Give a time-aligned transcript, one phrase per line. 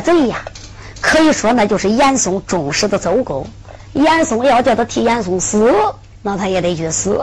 [0.00, 0.44] 这贼呀，
[1.00, 3.46] 可以说那就是严嵩忠实的走狗。
[3.94, 5.72] 严嵩要叫他替严嵩死，
[6.20, 7.18] 那他也得去死。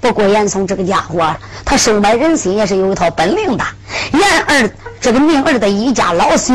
[0.00, 3.64] 不过严嵩这个家伙，他收买人心也是有一套本领的。
[4.12, 4.70] 严二
[5.00, 6.54] 这个宁儿的一家老小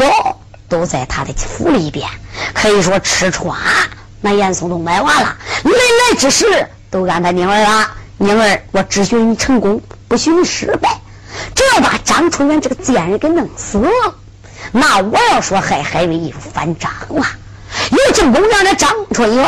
[0.69, 2.07] 都在他的府里边，
[2.53, 3.53] 可以说吃穿
[4.21, 5.35] 那严嵩都买完了。
[5.63, 6.45] 来来之时
[6.89, 11.01] 都安排宁儿啊，宁儿我只许你成功，不许你失败。
[11.53, 13.85] 只要把张春元这个贱人给弄死。
[14.75, 17.23] 那我要说害海瑞就翻账了，
[17.91, 19.47] 有正宫让的张春元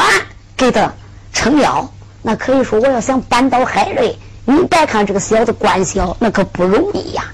[0.55, 0.93] 给他
[1.33, 1.91] 撑腰，
[2.21, 4.15] 那可以说我要想扳倒海瑞，
[4.45, 7.25] 你别看这个小子官小，那可不容易呀。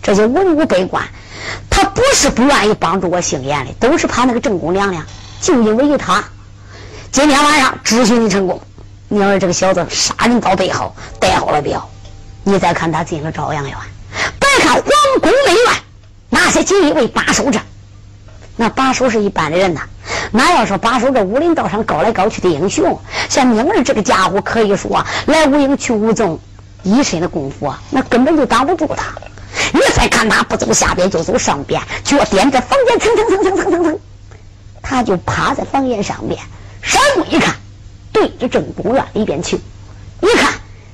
[0.00, 1.04] 这些文武百官，
[1.68, 5.04] 他不是不愿意帮助我姓严的，都是怕那个正宫娘娘。
[5.40, 6.22] 就因为他，
[7.10, 8.62] 今天晚上只许你成功。
[9.08, 11.90] 你要是这个小子杀人刀背后带好了镖，
[12.44, 13.76] 你再看他进了朝阳院，
[14.38, 14.84] 别看皇
[15.20, 15.89] 宫内院。
[16.50, 17.60] 那些锦衣卫把守着，
[18.56, 19.82] 那把守是一般的人呐。
[20.32, 26.40] 那要说把守这武林道上高来高去的英雄，像宁儿这个家伙，可以说来无影去无踪，
[26.82, 29.12] 一身的功夫，那根本就挡不住他。
[29.72, 34.00] 你再看他不走下边就走上边，脚点着房檐，蹭蹭蹭蹭蹭蹭蹭，
[34.82, 36.36] 他就趴在房檐上边，
[36.82, 37.54] 闪目一看，
[38.12, 39.54] 对着正宫院里边去。
[40.20, 40.52] 一看，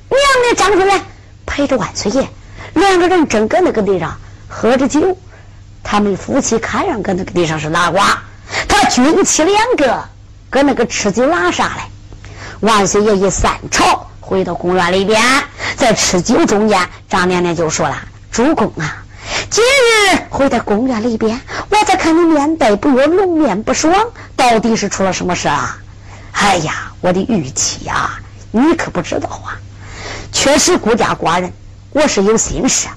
[0.09, 1.01] 娘的张春元
[1.47, 2.29] 陪着万岁爷，
[2.75, 4.15] 两个人正搁那个地上
[4.47, 5.17] 喝着酒。
[5.89, 7.97] 他们夫妻看上搁那个地上是拉呱，
[8.67, 10.03] 他军妻两个
[10.49, 11.81] 搁那个吃酒拉啥嘞？
[12.59, 15.23] 万岁爷一散朝，回到公园里边，
[15.77, 17.95] 在吃酒中间，张娘娘就说了
[18.29, 19.01] ：“主公啊，
[19.49, 21.39] 今日回到公园里边，
[21.69, 23.93] 我再看你面带不悦，龙面不爽，
[24.35, 25.77] 到底是出了什么事啊？”
[26.35, 28.09] 哎呀，我的玉妻呀，
[28.51, 29.55] 你可不知道啊，
[30.33, 31.53] 确实孤家寡人，
[31.91, 32.89] 我是有心事。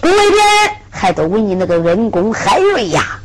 [0.00, 3.20] 宫里边还得为你那个恩公海瑞呀！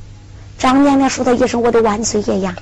[0.58, 2.56] 张娘娘说他一声：“我的万岁爷呀，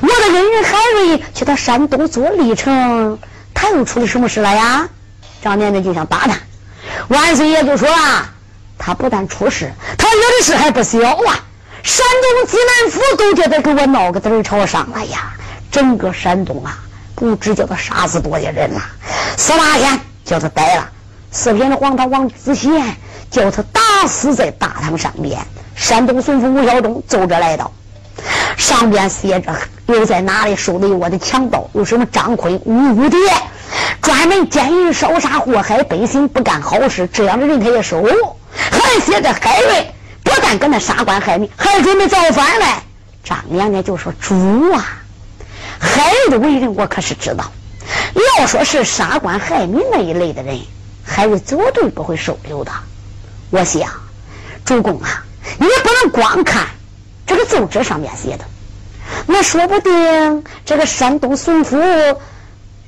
[0.00, 3.18] 我的恩人海瑞去到山东做历程，
[3.52, 4.88] 他又出了什么事了呀？”
[5.42, 6.36] 张娘娘就想打他，
[7.08, 8.30] 万岁爷就说啊
[8.78, 11.44] ：“他不但出事，他有的事还不小啊！
[11.82, 15.32] 山东济南府都觉得给我闹个儿朝上了呀！
[15.70, 16.78] 整个山东啊，
[17.16, 18.82] 不知叫他杀死多少人呐！
[19.36, 20.88] 四八天叫他逮了，
[21.32, 22.70] 四品的黄堂王子贤。”
[23.30, 25.38] 叫他打死在大堂上边。
[25.76, 27.70] 山东巡抚吴晓东奏着来到，
[28.56, 29.54] 上边写着
[29.86, 31.68] 又在哪里收的我的强盗？
[31.72, 33.18] 有什么张坤、吴五蝶，
[34.02, 38.04] 专门奸淫烧杀祸害百姓，不干好事，这样的人他也收。
[38.52, 42.66] 还写着海瑞不但跟那杀官害民，还准备造反嘞。
[43.22, 44.84] 张娘娘就说：“主啊，
[45.78, 47.52] 海瑞的为人我可是知道。
[48.38, 50.58] 要说是杀官害民那一类的人。”
[51.04, 52.72] 海瑞绝对不会收留的。
[53.50, 53.90] 我想，
[54.64, 55.24] 主公啊，
[55.58, 56.66] 你也不能光看
[57.26, 58.44] 这个奏折上面写的，
[59.26, 62.16] 那说不定这个山东巡抚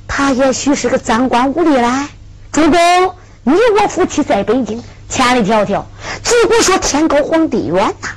[0.07, 2.09] 他也许是个赃官污吏来。
[2.53, 5.85] 主公，你我夫妻在北京千里迢迢，
[6.23, 8.09] 自古说天高皇帝远呐。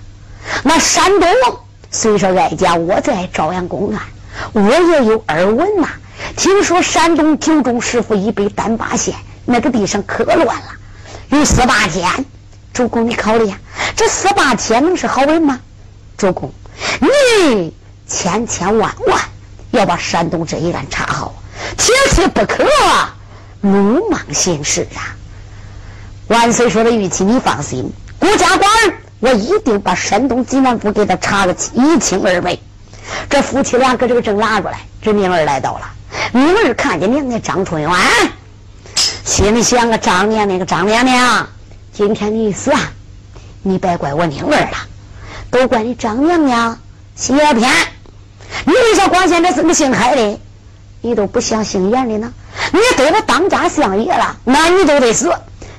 [0.64, 1.30] 那山东
[1.92, 4.02] 虽说哀家我在朝阳公安，
[4.52, 5.88] 我也有耳闻呐。
[6.36, 10.66] 听说山东九中师傅已被丹巴县那个地上可乱了，
[11.30, 12.26] 有十八天。
[12.74, 13.58] 主公，你考虑呀，
[13.96, 15.60] 这十八天能是好人吗？
[16.18, 16.52] 主公，
[17.00, 17.72] 你
[18.08, 19.22] 千千万万
[19.72, 21.36] 要把山东这一案查好，
[21.78, 22.66] 切切不可。
[23.62, 25.16] 鲁莽行事啊！
[26.28, 28.70] 万岁说的玉器，你放心，顾家官
[29.20, 32.58] 我一定把山东济南府给他查个一清二白。
[33.30, 35.90] 这夫妻俩搁这个正拉过来，这明儿来到了。
[36.32, 37.92] 明儿看见娘娘张春元，
[39.26, 41.48] 心里想个张娘娘个张娘娘，
[41.94, 42.80] 今天你死啊，
[43.62, 44.78] 你别怪我宁儿了，
[45.50, 46.78] 都怪你张娘娘
[47.16, 47.58] 欺骗。
[48.66, 50.40] 你为啥光现在这么姓海的？
[51.00, 52.34] 你都不像姓严的呢？
[52.74, 55.34] 你得了当家相爷了，那你都得死。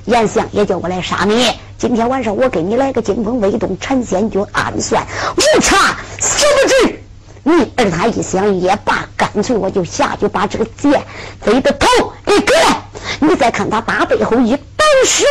[0.05, 5.05] 严相爷叫我来杀你，今天晚上我给你来个惊风未动陈仙诀，暗算
[5.37, 6.99] 无差死不值。
[7.43, 11.03] 你儿他一想也罢，干脆我就下去把这个剑
[11.43, 11.87] 贼的头
[12.25, 12.84] 给割了。
[13.19, 15.25] 你再看他打背后一抖手，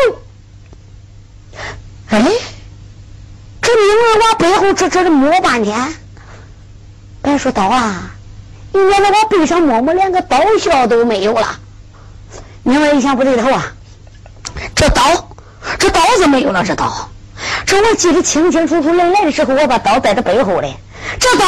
[2.09, 2.23] 哎，
[3.61, 5.95] 这明儿往背后这这的摸半天，
[7.23, 8.11] 别说刀啊。
[8.73, 11.61] 你原来我背上摸摸，连个刀鞘都没有了。
[12.63, 13.73] 明儿一想不对头啊，
[14.75, 15.31] 这刀，
[15.79, 16.65] 这刀怎么没有了。
[16.65, 17.09] 这刀，
[17.67, 18.93] 这我记得清清楚楚。
[18.93, 20.77] 来来的时候，我把刀在这背后嘞。
[21.21, 21.45] 这刀，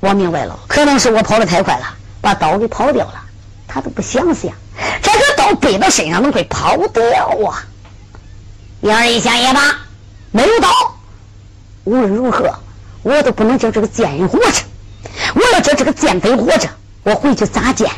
[0.00, 1.86] 我明白了，可能是我跑得太快了，
[2.20, 3.22] 把刀给跑掉了。
[3.68, 4.52] 他都不想想，
[5.02, 7.64] 这个刀背到身上能会跑掉啊？
[8.80, 9.60] 明儿一想也罢，
[10.30, 10.68] 没有刀，
[11.84, 12.54] 无论如何，
[13.02, 14.62] 我都不能叫这个贱人活着。
[15.34, 16.68] 我要叫这个贱贼活着，
[17.02, 17.90] 我回去咋见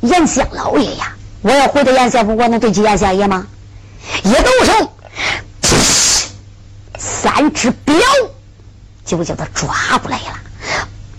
[0.00, 1.14] 严相老爷呀？
[1.42, 3.46] 我要回到严相府，我能对起严相爷吗？
[4.24, 4.92] 一抖手，
[6.98, 7.94] 三只镖
[9.04, 10.40] 就叫他抓过来了。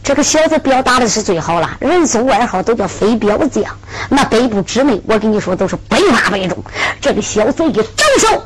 [0.10, 3.64] 这个小子镖打的是最好了，人送外号都叫飞镖将。
[4.10, 6.64] 那北部之内，我跟你说都是百发百中。
[7.00, 7.84] 这个小子一招
[8.20, 8.44] 手，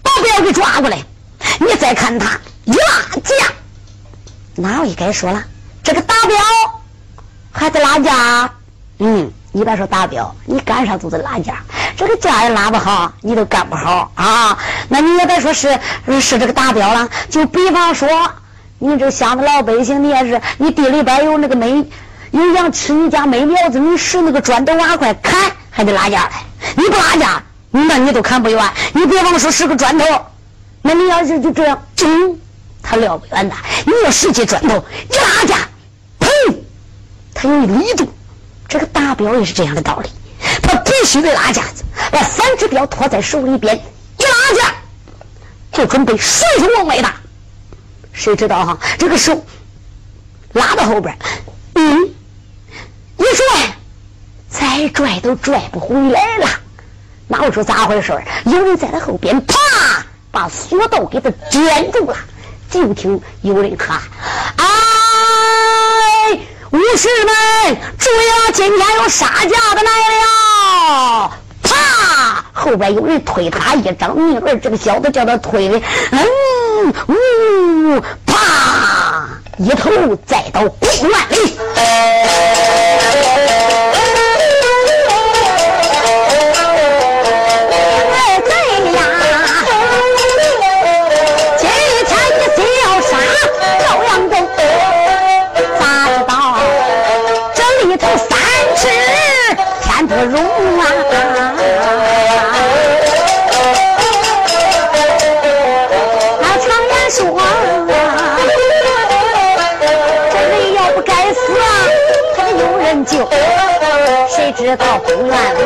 [0.00, 0.98] 把镖给抓过来。
[1.58, 3.34] 你再看他一拉架，
[4.54, 5.42] 哪位该说了？
[5.82, 6.36] 这个打镖
[7.50, 8.48] 还得拉架，
[9.00, 11.64] 嗯，你别说打镖，你干啥都得拉架，
[11.96, 14.56] 这个架也拉不好，你都干不好啊。
[14.88, 15.80] 那你也别说是
[16.20, 18.08] 是这个打镖了，就比方说，
[18.78, 21.84] 你这乡的老百姓，你也是，你地里边有那个煤
[22.30, 26.30] 有羊吃，你家没苗子，你使那个砖头瓦块砍，还得拉架来。
[26.76, 28.70] 你不拉架，那你都砍不远。
[28.92, 30.04] 你比方说是个砖头，
[30.82, 32.38] 那你要是就这样，整，
[32.82, 33.54] 他撂不远的。
[33.86, 35.56] 你要使起砖头一拉架。
[37.38, 38.10] 他有力度，
[38.66, 40.10] 这个打镖也是这样的道理。
[40.62, 44.74] 他必须得拉架子，把三只镖托在手里边，一拉架
[45.72, 47.14] 就准备顺手往外打。
[48.16, 48.78] 谁知道哈？
[48.98, 49.44] 这个手
[50.54, 51.16] 拉到后边，
[51.74, 52.04] 嗯，
[53.18, 53.76] 一拽，
[54.48, 56.48] 再拽都拽不回来了。
[57.28, 59.54] 那我说咋回事有人在他后边，啪，
[60.30, 62.16] 把锁道给他卷住了。
[62.70, 64.00] 就听有人喊
[64.56, 64.64] ：“哎！”
[66.72, 71.30] 武士们，注意了，今天有杀价的来了！
[71.62, 75.78] 啪，后边有人推他一张命儿，这个小子叫他推的，
[76.10, 76.26] 嗯，
[77.08, 79.28] 呜，啪，
[79.58, 81.56] 一头栽到公园里。
[100.08, 100.55] 不容
[113.06, 113.28] 救。
[114.28, 115.60] 谁知道公园里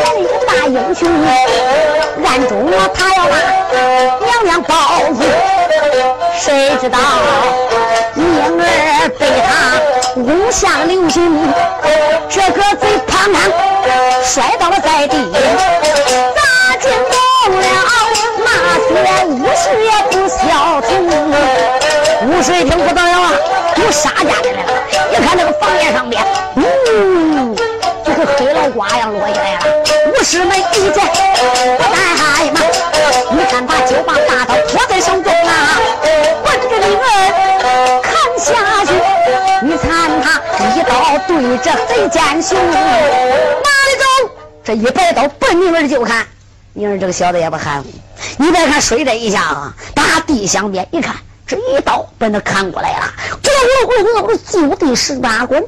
[0.00, 1.08] 来了一个大英雄，
[2.24, 3.34] 暗中啊他要把
[4.24, 4.74] 娘娘保
[5.14, 5.22] 住。
[6.38, 6.98] 谁知道
[8.14, 8.24] 婴
[8.58, 9.48] 儿被他
[10.20, 11.52] 误向流星，
[12.28, 13.40] 这个贼胖胖。
[14.24, 15.16] 摔倒了在地，
[16.34, 17.14] 砸惊动
[17.60, 17.64] 了
[18.90, 20.90] 那些武士也不消停。
[22.28, 23.02] 武士一听不到，
[23.86, 24.72] 都杀家的来了。
[25.10, 26.20] 你看那个房檐上边，
[26.56, 27.54] 呜、嗯，
[28.04, 29.60] 就跟黑老瓜一样落下来了。
[30.10, 31.04] 武士们一见，
[31.78, 32.56] 不敢害怕。
[33.32, 35.78] 你看把九把大刀托在手中啊，
[36.44, 37.00] 奔着你们
[38.02, 38.92] 砍下去。
[39.62, 40.42] 你看他
[40.74, 44.30] 一刀对着贼奸雄，哪里走？
[44.64, 46.26] 这一摆刀奔你们就砍。
[46.72, 47.88] 你们这个小子也不含糊。
[48.36, 51.14] 你别看摔这一下啊，打地响边一看。
[51.46, 55.64] 这一刀奔他砍过来了，咕噜咕噜咕噜就地十八滚。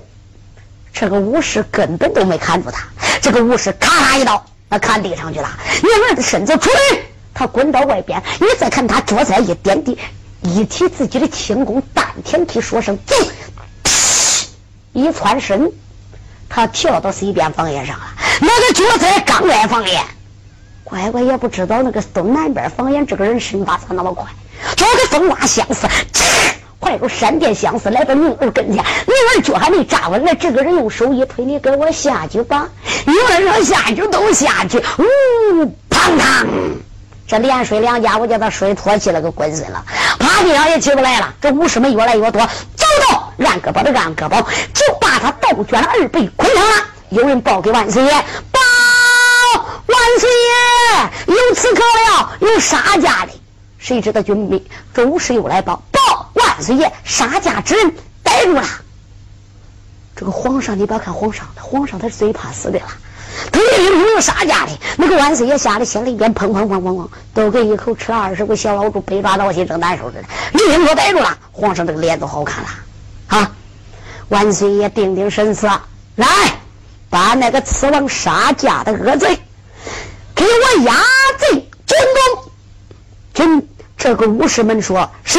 [0.93, 2.89] 这个武士根本都没砍住他，
[3.23, 5.49] 这个武士咔嚓一刀，那砍地上去了。
[5.81, 6.99] 宁儿的身子出来，
[7.33, 9.97] 他滚到外边，你再看他脚下一点地，
[10.43, 13.15] 一提自己的轻功，丹田皮说声走。
[14.93, 15.71] 一窜身，
[16.49, 18.07] 他跳到西边房檐上了。
[18.41, 20.05] 那个脚在刚来房檐，
[20.83, 24.27] 乖乖也不知道那个东南边房檐这个人身法咋那么快，
[24.77, 25.87] 找个风刮相似，
[26.79, 28.77] 快如闪电相似来到宁儿跟前。
[28.77, 32.69] 宁儿脚还没站稳，呢这个人用手一推，你给我下去吧。
[33.07, 36.47] 宁儿说下去都下去，呜，砰砰，
[37.27, 39.85] 这连睡两家，我叫他睡脱气了，个滚孙了，
[40.19, 41.35] 趴地上也起不来了。
[41.41, 42.41] 这武士们越来越多，
[42.77, 43.25] 走到。
[43.47, 46.85] 按胳膊的按胳膊，就把他倒卷二倍捆上了。
[47.11, 48.11] 有人报给万岁爷，
[48.51, 48.61] 报
[49.87, 53.33] 万岁爷有刺客了，有杀家的。
[53.79, 58.65] 谁知道军兵这武士又来报，报万岁爷杀家之人逮住了。
[60.17, 62.87] 这个皇上，你不要看皇上，皇上他是最怕死的了。
[63.53, 70.25] 他一路有杀家的，那个万岁爷吓得心里边砰砰砰砰砰，都跟一口吃了二十个小老鼠，被抓挠心，正难受似的。
[70.55, 72.69] 一听说逮住了，皇上这个脸都好看了。
[73.29, 73.53] 啊！
[74.29, 75.71] 万岁爷定定神色，
[76.17, 76.27] 来，
[77.09, 79.39] 把那个刺王杀家的恶贼
[80.35, 80.95] 给我押
[81.39, 81.97] 进军
[82.33, 82.48] 中。
[83.39, 83.65] 真
[83.97, 85.39] 这个武士们说是，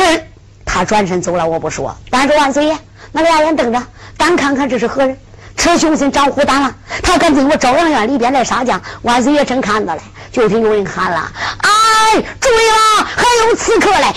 [0.64, 1.94] 他转身走了，我不说。
[2.10, 2.78] 但是万岁爷
[3.12, 3.84] 那俩眼瞪着，
[4.16, 5.18] 单看看这是何人？
[5.58, 8.82] 吃雄心长虎胆了，他敢进我朝阳院里边来杀将？
[9.02, 10.02] 万岁爷正看着嘞，
[10.32, 11.30] 就听有人喊了
[11.60, 14.16] ：“哎，注意了，还有刺客嘞！”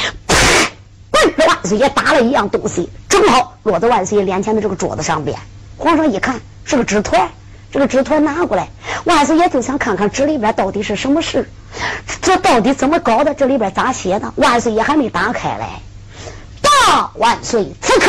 [1.36, 5.36] 啪万岁爷打了一样东西，正好落在万岁爷脸前的这个桌子上边。
[5.76, 7.28] 皇上一看是个纸团，
[7.72, 8.68] 这个纸团拿过来，
[9.04, 11.48] 万岁爷就想看看纸里边到底是什么事，
[12.20, 13.34] 这到底怎么搞的？
[13.34, 14.32] 这里边咋写的？
[14.36, 15.64] 万岁爷还没打开嘞。
[16.60, 18.06] 大万岁，此刻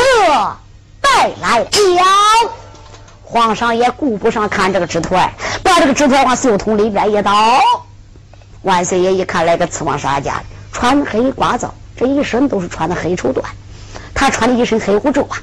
[1.01, 1.67] 带来了。
[3.23, 7.33] 皇上也顾不上看这个纸团，把这个纸团往袖筒里边一倒。
[8.61, 11.69] 万岁爷一看来个刺王杀家，穿黑褂子。
[11.95, 13.41] 这一身都是穿的黑绸缎，
[14.15, 15.37] 他穿的一身黑虎胄啊！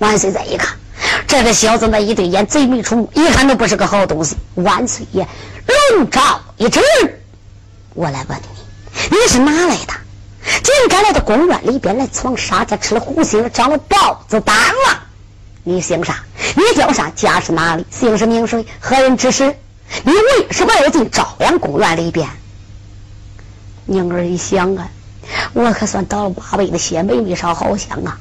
[0.00, 0.76] 万岁再一看，
[1.26, 4.34] 这个小子那一对眼贼眉鼠目，一看都不是个好东西。
[4.54, 5.28] 万岁爷
[5.94, 6.80] 龙爪一指
[7.92, 9.92] ：“我来问你，你是哪来的？
[10.62, 15.02] 竟敢来到公园里边来闯杀家，吃了虎心，长了豹子胆了？
[15.64, 16.24] 你姓啥？
[16.56, 17.10] 你叫啥？
[17.14, 17.84] 家是哪里？
[17.90, 18.64] 姓氏名谁？
[18.80, 19.54] 何人指使？
[20.02, 22.26] 你为什么要进朝阳公园里边？”
[23.84, 24.88] 宁儿一想啊。
[25.52, 28.18] 我可算倒了八辈子血，霉没啥好香啊！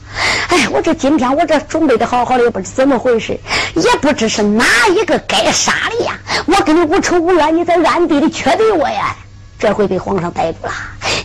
[0.50, 3.40] 哎，我这今天我这准备的好好的，也不知怎么回事，
[3.76, 6.20] 也不知是哪一个该杀的呀！
[6.48, 9.16] 我跟你无仇无怨，你在暗地里缺德我呀！
[9.60, 10.74] 这回被皇上逮住了，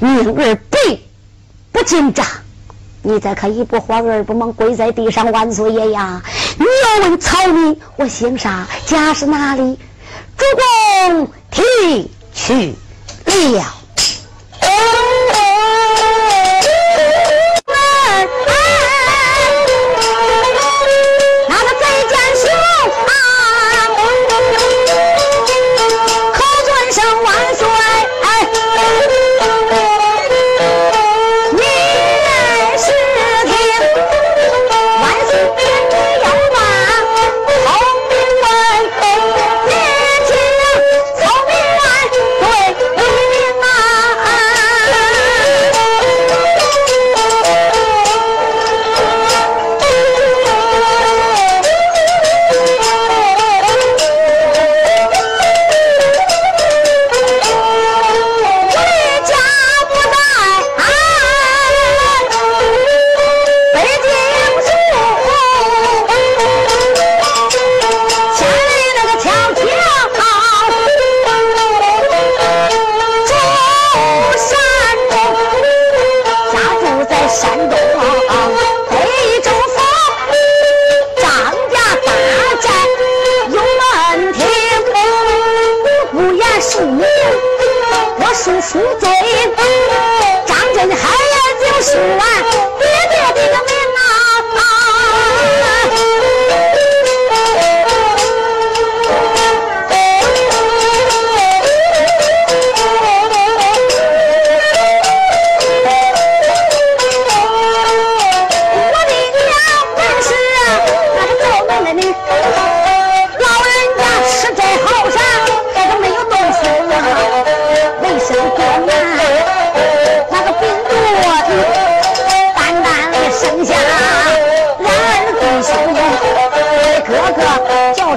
[0.00, 1.06] 宁儿背
[1.72, 2.26] 不紧张。
[3.02, 6.22] 你再看一不慌二不忙，跪在地上，万岁爷呀！
[6.58, 9.78] 你要问曹民，我姓啥，家是哪里？
[10.36, 10.44] 主
[11.08, 12.74] 公听去
[13.26, 13.83] 了。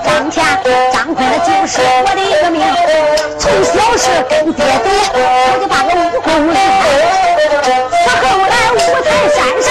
[0.07, 0.43] 当前，
[0.93, 2.63] 张坤那就是我的一个命。
[3.37, 4.87] 从小是跟爹爹，
[5.53, 6.57] 我就把个武功练。
[8.03, 9.67] 可后来五台山上，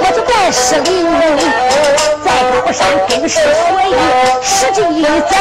[0.00, 1.14] 我就拜师领路，
[2.24, 2.78] 在高山
[3.08, 3.40] 跟师学
[3.88, 3.90] 艺
[4.42, 5.32] 十几载，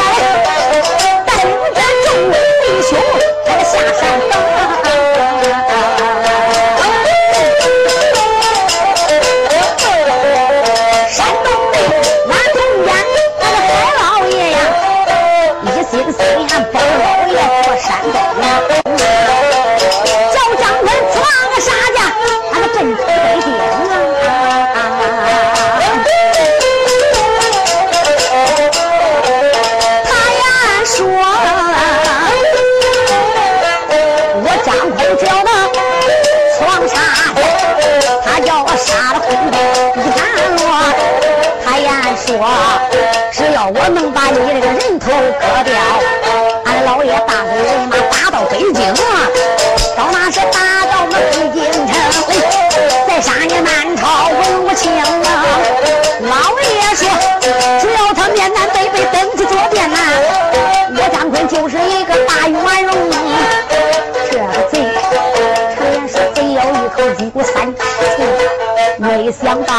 [69.46, 69.74] 想到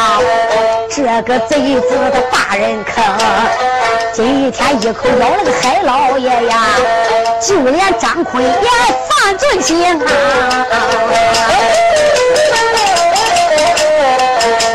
[0.89, 3.03] 这个贼子的大人坑。
[4.13, 6.67] 今天一口咬了个海老爷呀，
[7.41, 8.49] 就连张坤也
[9.09, 9.97] 犯罪心啊！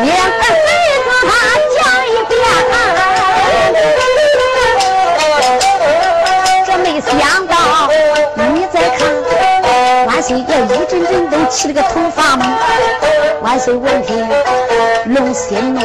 [0.03, 0.69] 两个贼
[1.09, 1.11] 子
[1.75, 2.37] 讲一遍，
[6.67, 7.11] 这没想
[7.47, 7.57] 到
[8.37, 9.01] 你再看，
[10.07, 10.45] 万岁爷一
[10.87, 12.45] 阵阵都起了个头发懵。
[13.43, 14.12] 万岁闻听，
[15.33, 15.81] 心怒，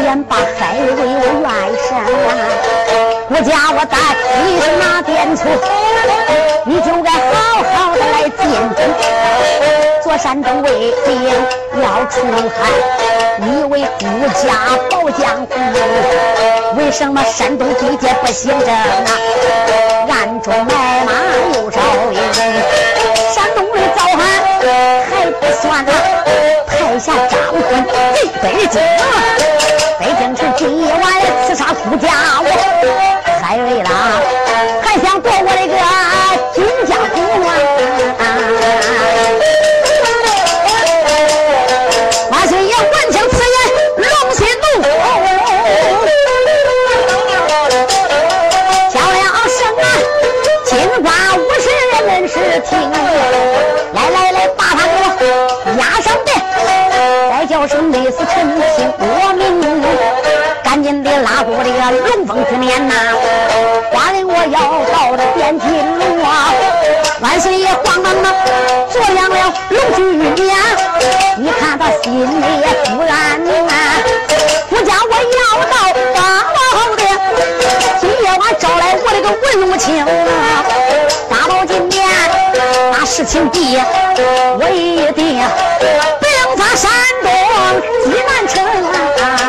[0.00, 1.02] 连把海为我
[1.40, 1.46] 怨
[1.86, 1.88] 神。
[3.28, 3.96] 国家我带
[4.44, 5.44] 你是哪点错？
[6.64, 8.40] 你就该好好的来进
[8.76, 8.78] 京。
[10.02, 11.08] 做山东卫兵
[11.82, 12.20] 要出
[12.56, 12.58] 海，
[13.38, 14.08] 你为国
[14.42, 14.46] 家
[14.90, 15.50] 保江湖。
[16.78, 19.10] 为什么山东地界不行政啊？
[20.08, 21.12] 暗中买马
[21.54, 22.18] 又招人，
[23.32, 24.20] 山东的造反
[25.08, 25.92] 还不算啊！
[26.90, 27.62] 在下张坤
[28.16, 28.82] 进北京，
[30.00, 31.00] 北京城今夜晚
[31.46, 32.08] 刺杀顾家
[32.40, 32.46] 我。
[33.40, 33.88] 太累了，
[34.82, 35.76] 还想做我的哥
[58.10, 59.60] 叫声内侍臣听我命。
[60.62, 62.94] 赶紧的拉过这个龙凤之年呐！
[63.92, 64.60] 花人我要
[64.92, 65.66] 到这汴京
[65.98, 66.54] 路啊！
[67.20, 68.32] 万岁爷慌忙忙
[68.88, 70.02] 坐上了龙驹
[70.40, 70.56] 面，
[71.36, 73.74] 你看他心里也不安宁啊！
[74.68, 75.74] 不叫我要到
[76.14, 76.18] 大
[76.54, 77.02] 老的，
[78.00, 80.06] 今夜晚招来我这个文武卿啊！
[81.28, 82.06] 大宝金殿
[82.92, 83.76] 把事情毕，
[84.56, 85.42] 我一定
[86.76, 86.90] 山
[87.22, 87.30] 东
[88.04, 89.39] 济南城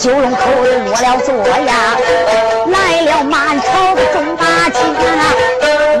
[0.00, 1.94] 九龙口里落了座呀，
[2.68, 5.34] 来了满朝的众大卿啊，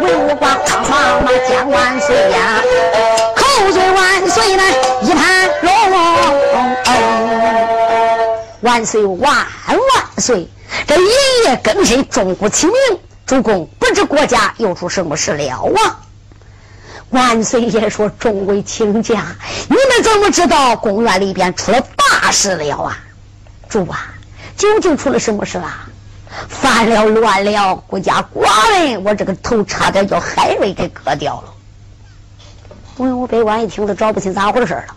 [0.00, 2.62] 文武官慌慌嘛将万岁呀，
[3.36, 4.62] 口嘴万岁呢
[5.02, 5.50] 一盘
[5.90, 6.00] 龙，
[8.62, 9.30] 万岁万
[9.68, 9.78] 万
[10.16, 10.48] 岁！
[10.86, 11.04] 这一
[11.44, 12.74] 夜更深，钟鼓齐鸣，
[13.26, 16.00] 主公不知国家又出什么事了啊？
[17.10, 19.26] 万岁爷说：“众位卿家，
[19.68, 22.96] 你们怎么知道宫院里边出了大事了啊？
[23.70, 24.12] 主啊，
[24.56, 25.88] 究竟出了什么事啊？
[26.48, 31.54] 犯了乱了，国家寡人，我这个头差点叫海瑞给割掉了。”
[32.98, 34.96] 文武百官一听都找不清咋回事了，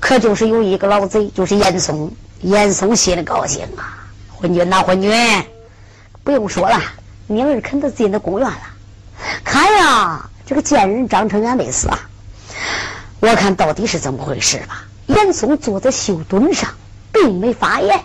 [0.00, 2.12] 可就是有一个老贼，就是严嵩。
[2.40, 5.12] 严嵩心里高兴啊，昏君呐，昏君，
[6.24, 6.82] 不用说了，
[7.28, 8.60] 明儿肯定进那宫院了。
[9.44, 10.28] 看呀！
[10.44, 11.96] 这个贱人张成元没死啊！
[13.20, 14.84] 我看到底是怎么回事吧？
[15.06, 16.68] 严嵩坐在绣墩上，
[17.12, 18.00] 并没发言。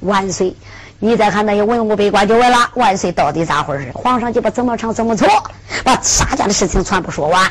[0.00, 0.54] 万岁，
[0.98, 3.90] 你再看那些文武百官就问了：万岁到底咋回事？
[3.94, 5.26] 皇上就把怎么唱怎么错，
[5.84, 7.50] 把杀家的事情全部说完。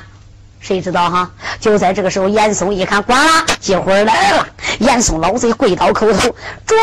[0.60, 1.32] 谁知道哈？
[1.60, 4.48] 就在这个时候，严嵩一看，管了，机会来了。
[4.80, 6.76] 严嵩老贼跪倒叩头：“主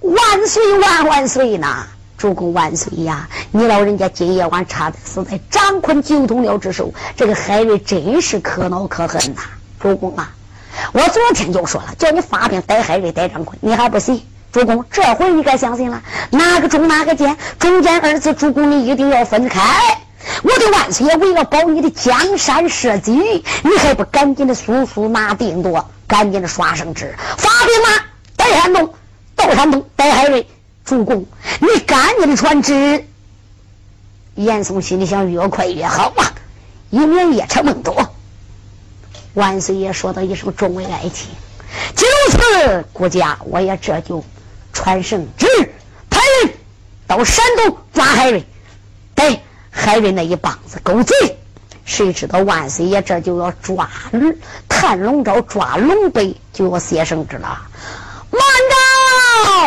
[0.00, 1.86] 公万岁万万岁呐！
[2.16, 3.28] 主公万岁呀！
[3.50, 9.42] 你老人家今夜晚差点死在张坤九通了之手，这个海瑞真是可恼可恨呐！
[9.80, 10.30] 主公啊，
[10.92, 14.26] 我昨天就说了，叫你发兵逮海瑞逮张坤，你还不信？
[14.50, 16.02] 主公，这回你该相信了。
[16.30, 17.36] 哪个忠哪个奸？
[17.58, 19.60] 忠奸二字，主公你一定要分开。”
[20.42, 23.12] 我的万岁爷为了保你的江山社稷，
[23.62, 28.06] 你还不赶紧的速速拿定夺，赶紧的刷圣旨，发兵啊！
[28.36, 28.94] 带山东，
[29.34, 30.46] 到山东，带海瑞，
[30.84, 31.26] 主公，
[31.60, 33.04] 你赶紧的传旨。
[34.34, 36.32] 严嵩心里想：越快越好啊，
[36.90, 38.07] 以免夜长梦多。
[39.38, 41.30] 万岁爷说到一声：“众位爱卿，
[41.94, 44.24] 就此，国家我也这就
[44.72, 45.46] 传圣旨，
[46.10, 46.52] 派人
[47.06, 48.44] 到山东抓海瑞，
[49.14, 51.14] 对。”海瑞那一帮子狗贼，
[51.84, 53.88] 谁知道万岁爷这就要抓
[54.68, 57.60] 探龙昭，抓龙背，就要写圣旨了。
[58.32, 58.40] 慢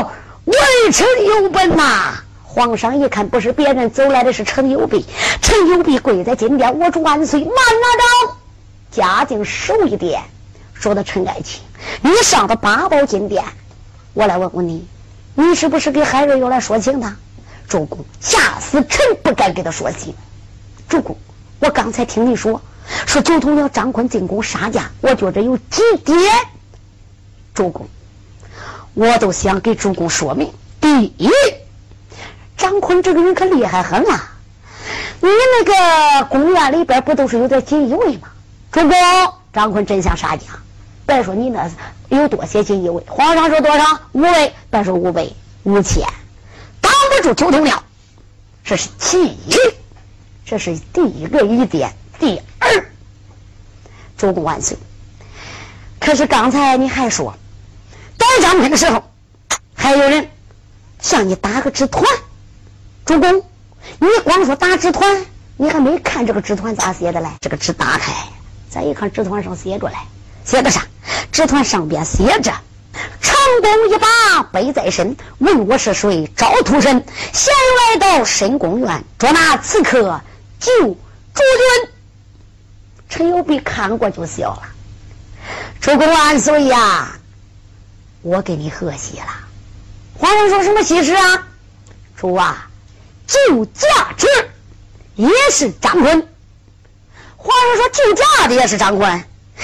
[0.03, 0.12] 着，
[0.43, 2.15] 微臣有本呐！
[2.43, 5.05] 皇上一看，不是别人走来的是陈友弼。
[5.41, 7.39] 陈友弼跪在金殿，我祝万岁！
[7.39, 8.36] 慢拿着，
[8.91, 10.21] 嘉靖手一点，
[10.73, 11.62] 说的陈爱卿，
[12.01, 13.41] 你上的八宝金殿，
[14.13, 14.86] 我来问问你，
[15.34, 17.15] 你是不是给海瑞又来说情的？
[17.69, 20.13] 主公，吓死臣不敢给他说情。
[20.89, 21.17] 主公，
[21.62, 22.62] 我刚才听你说，
[23.08, 26.19] 说九头鸟张坤进宫杀家，我觉着有几点。
[27.54, 27.88] 主公，
[28.93, 30.51] 我都想给主公说明。
[30.82, 31.30] 第一，
[32.58, 34.21] 张坤这个人可厉害很了。
[35.21, 35.63] 你那
[36.19, 38.27] 个宫院里边不都是有点锦衣卫吗？
[38.71, 38.93] 主公，
[39.51, 40.45] 张坤真想杀家，
[41.05, 41.69] 别说你那
[42.07, 46.07] 有多些锦衣卫，皇上说多少五位，别说五位五千。
[46.79, 47.84] 挡不住九头鸟，
[48.63, 49.57] 这是其一，
[50.45, 51.93] 这是第一个疑点。
[52.17, 52.86] 第二，
[54.17, 54.77] 主公万岁。
[55.99, 57.36] 可是刚才你还说，
[58.17, 59.03] 打张坤的时候，
[59.73, 60.29] 还有人
[61.01, 62.05] 向你打个纸团。
[63.05, 63.43] 主公，
[63.99, 65.25] 你光说打纸团，
[65.57, 67.29] 你还没看这个纸团咋写的嘞？
[67.41, 68.13] 这个纸打开，
[68.71, 69.95] 咱一看纸团上写着嘞，
[70.45, 70.88] 写的啥？
[71.29, 72.53] 纸团上边写着。
[73.21, 76.31] 长弓一把背在身，问我是谁？
[76.38, 80.21] 赵屠神，先来到深宫院，捉拿刺客
[80.62, 80.97] 救主
[81.34, 81.89] 君。
[83.10, 84.63] 陈友弼看过就笑了。
[85.81, 87.12] 主公万岁呀！
[88.21, 89.27] 我给你贺喜了。
[90.17, 91.45] 皇上说什么喜事啊？
[92.15, 92.69] 主啊，
[93.27, 94.27] 救驾之
[95.15, 96.25] 也是张坤。
[97.43, 99.23] 皇上说救驾的也是长官。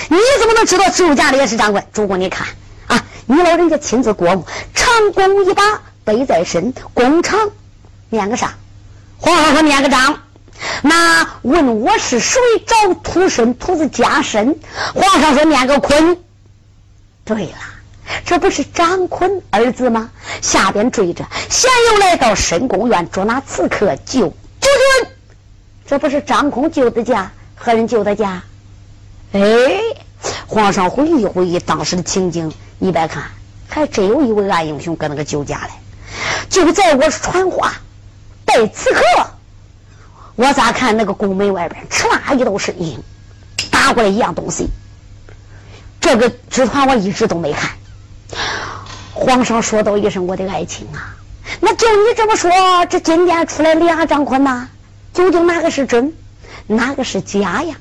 [0.10, 1.86] 你怎么能知道救驾的也是长官？
[1.94, 2.48] 主公你看
[2.88, 3.04] 啊。
[3.30, 5.62] 你老人家亲自过目，长弓一把
[6.06, 7.52] 背在身，弓长，
[8.10, 8.56] 念个啥？
[9.18, 10.22] 皇上说念个章。
[10.82, 12.40] 那问我是谁？
[12.66, 14.58] 找土生土子加身。
[14.96, 16.18] 皇上说念个坤。
[17.26, 17.58] 对了，
[18.26, 20.10] 这不是张坤二字吗？
[20.42, 25.10] 下边追着，先又来到深宫院捉拿刺客救主君。
[25.86, 27.30] 这不是张坤救的驾？
[27.58, 28.43] 何人救的驾？
[29.34, 29.41] 哎，
[30.48, 32.54] 皇上回忆回忆当时的情景。
[32.80, 33.24] 你别看，
[33.67, 35.72] 还真有一位暗英雄搁那个酒家嘞。
[36.50, 37.74] 就在我传话
[38.46, 39.02] 带刺客，
[40.36, 43.04] 我咋看那个宫门外边哧啦一道身影，
[43.72, 44.70] 打过来一样东西。
[46.00, 47.72] 这个纸团我一直都没看。
[49.13, 51.17] 皇上说道一声：“我的爱卿啊，
[51.60, 52.52] 那就你这么说，
[52.88, 54.70] 这今天出来俩张坤呐，
[55.13, 56.13] 究竟哪个是真，
[56.67, 57.75] 哪个是假呀？”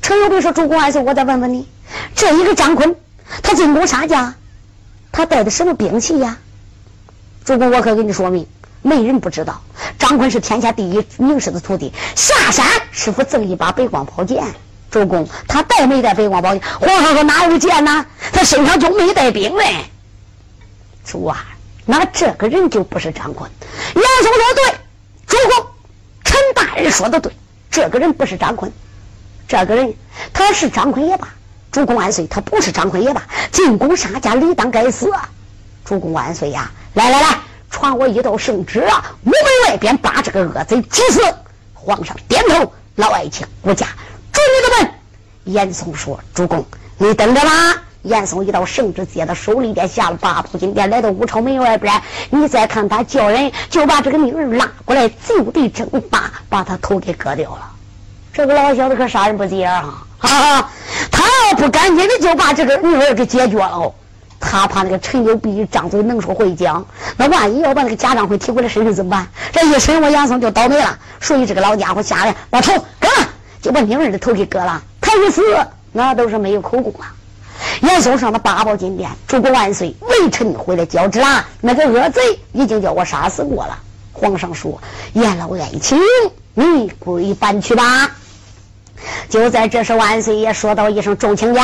[0.00, 1.68] 陈友弼说：“主公万岁，我再问问你，
[2.14, 2.96] 这一个张坤。”
[3.42, 4.34] 他进宫杀家，
[5.12, 6.38] 他带的什么兵器呀？
[7.44, 8.46] 主公，我可给你说明，
[8.80, 9.60] 没人不知道。
[9.98, 14.42] 张坤是天下第一名士的徒弟，下山师傅赠一把北光宝剑。
[14.90, 16.62] 主公，他带没带北光宝剑？
[16.80, 18.06] 皇上说哪有剑呢？
[18.32, 19.84] 他身上就没带兵嘞。
[21.04, 21.44] 主啊，
[21.84, 23.50] 那这个人就不是张坤。
[23.94, 24.78] 杨松说对，
[25.26, 25.66] 主公，
[26.24, 27.32] 陈大人说的对，
[27.80, 28.72] 这个人不是张坤，
[29.46, 29.94] 这个人
[30.32, 31.28] 他是张坤也罢。
[31.70, 32.26] 主公万岁！
[32.26, 35.12] 他不是张坤也罢，进宫杀家，理当该死。
[35.84, 36.68] 主公万岁呀！
[36.94, 37.38] 来来来，
[37.70, 39.14] 传我一道圣旨啊！
[39.24, 41.22] 午门外边把这个恶贼处死。
[41.72, 43.86] 皇上点头，老爱卿，国家
[44.32, 44.94] 准你的门。
[45.44, 52.02] 严嵩说：“主公，你等着吧。”严嵩一道圣旨接到手里边，下了八步金殿，来到武朝门外边。
[52.30, 57.70] 你再看他叫人，就把这个女儿拉过来，就地正法，把他头给割掉了。
[58.32, 60.04] 这个老小子可杀人不急啊！
[60.18, 60.70] 哈哈，
[61.10, 63.92] 他要不赶紧的就把这个女儿给解决了，
[64.40, 69.28] 他怕那个陈九必张嘴能说会讲，那万一要把那个贾章辉提回来审审怎么办？
[69.52, 70.98] 这一审我严嵩就倒霉了。
[71.20, 73.28] 所以这个老家伙下来把头割了，
[73.60, 74.82] 就把女儿的头给割了。
[75.00, 75.42] 他一死，
[75.92, 77.06] 那都是没有口供了。
[77.82, 81.46] 严嵩上了八宝金殿，主公万岁，微臣回来交旨啦。
[81.60, 82.20] 那个恶贼
[82.52, 83.78] 已经叫我杀死过了。
[84.12, 84.80] 皇上说
[85.14, 85.98] ：“严老爱卿，
[86.54, 88.10] 你归班去吧。”
[89.30, 91.62] 就在这时，万岁爷说道一声：“众卿家，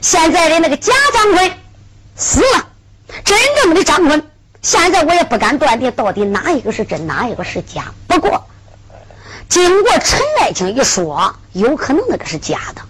[0.00, 1.52] 现在的那个假掌柜
[2.16, 2.66] 死了，
[3.24, 4.26] 真正的张坤，
[4.60, 7.92] 现在我也不敢断定到底哪一个是真，哪一个是假。
[8.08, 8.44] 不过，
[9.48, 12.82] 经过陈爱卿一说，有可能那个是假的。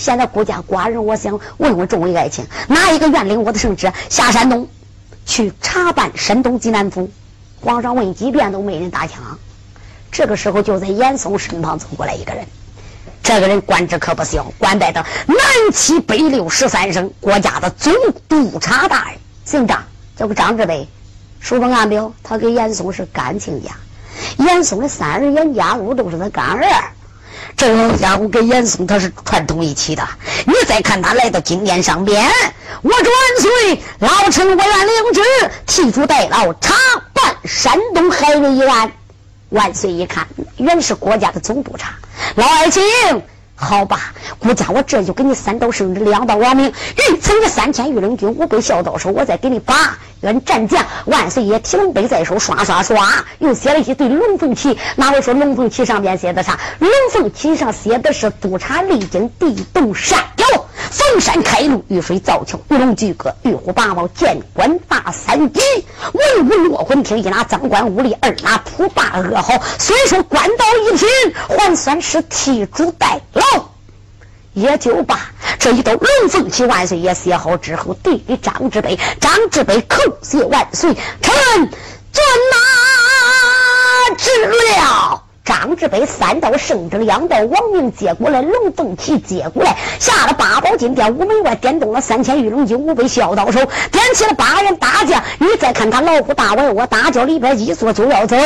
[0.00, 4.66] 现在孤家寡人，我想问问众位爱卿，哪一个愿领我的圣旨下山东
[5.26, 7.10] 去查办山东济南府？”
[7.60, 9.20] 皇上问几遍都没人搭腔。
[10.10, 12.46] 这个时候，就在严嵩身旁走过来一个人。
[13.22, 15.36] 这个人官职可不小，官拜的南
[15.70, 17.92] 七北六十三省国家的总
[18.26, 19.84] 督察大人，姓张，
[20.16, 20.88] 叫个张志北。
[21.40, 23.72] 书中暗表，他跟严嵩是干亲家。
[24.38, 26.64] 严嵩的三儿严家禄都是他干儿。
[27.60, 30.02] 这老家伙跟严嵩他是串通一起的。
[30.46, 32.26] 你再看他来到金殿上边，
[32.80, 33.02] 我万
[33.38, 35.20] 岁，老臣我愿领旨，
[35.66, 36.74] 替主代劳查
[37.12, 38.90] 办山东海瑞一案。
[39.50, 41.92] 万岁一看，原是国家的总督察。
[42.36, 42.82] 老爱卿，
[43.62, 46.72] 好吧，顾家我这就给你三刀圣旨，两道王命，
[47.10, 50.82] 运送你三千御林军，五百小刀手，我再给你把愿战将。
[51.04, 54.78] 万岁爷提龙杯在手，刷刷刷，又写了一对龙凤旗。
[54.96, 56.58] 哪位说龙凤旗上面写的啥？
[56.78, 60.66] 龙凤旗上写的是督察历经地动山摇。
[60.90, 65.60] 逢山开路，遇水造桥，鱼龙俱歌，玉虎八宝，见官大三级，
[66.12, 69.60] 文武落魂听，一拿赃官污吏，二拿普霸恶豪。
[69.78, 71.08] 虽说官到一品，
[71.48, 73.42] 还算是替主代劳，
[74.52, 75.20] 也就罢。
[75.60, 81.70] 这一道龙凤旗，万岁爷写好之后，递给张志北，张志北叩谢万岁，臣
[82.12, 82.24] 遵
[84.18, 85.22] 旨了。
[85.44, 93.58] 张志北三道圣旨，两道王命接过来，龙凤旗接过来，下了八宝金殿，五门外点动了三千御龙军，五百小刀手，
[93.90, 95.22] 点起了八员大将。
[95.38, 98.36] 你再看他老虎大外窝，大叫里边一坐就要走。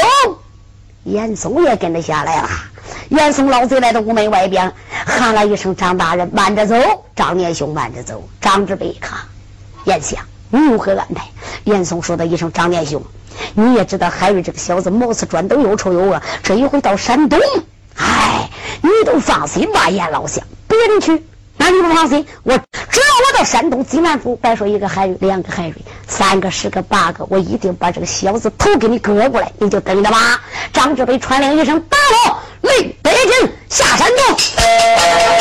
[1.02, 2.48] 严嵩也跟着下来了。
[3.10, 4.72] 严嵩老贼来到屋门外边，
[5.04, 6.74] 喊了一声：“张大人，慢着走。”
[7.14, 8.26] 张年兄慢着走。
[8.40, 9.18] 张志北一看，
[9.84, 11.26] 严相，你如何安排？
[11.64, 13.02] 严嵩说的一声：“张年兄。”
[13.54, 17.38] 你也知道海瑞这个小子毛刺砖头又臭又恶，这一回到山东，
[17.96, 18.50] 哎，
[18.82, 21.24] 你都放心吧，严老相，别人去，
[21.56, 25.74] 那你不放心，我只要我到山东济南府，别说一个海瑞，两个海瑞，
[26.06, 30.40] 三个、十个、八个，我一定把这个小子头给你割过来，你就等着吧。
[30.72, 35.33] 张志伟传令一声，打我，令北京下山东。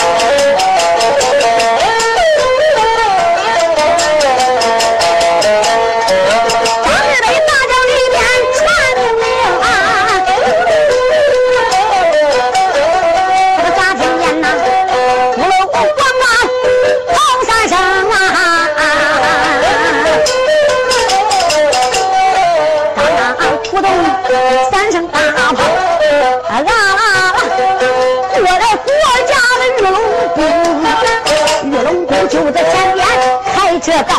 [32.28, 33.06] 就在前边
[33.54, 34.16] 开着道，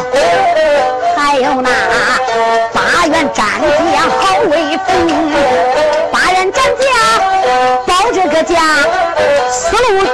[1.16, 1.70] 还有那
[2.72, 3.46] 八员战
[3.92, 5.32] 将好威风，
[6.12, 6.84] 八员战将
[7.86, 8.54] 保这个家，
[9.50, 10.04] 死路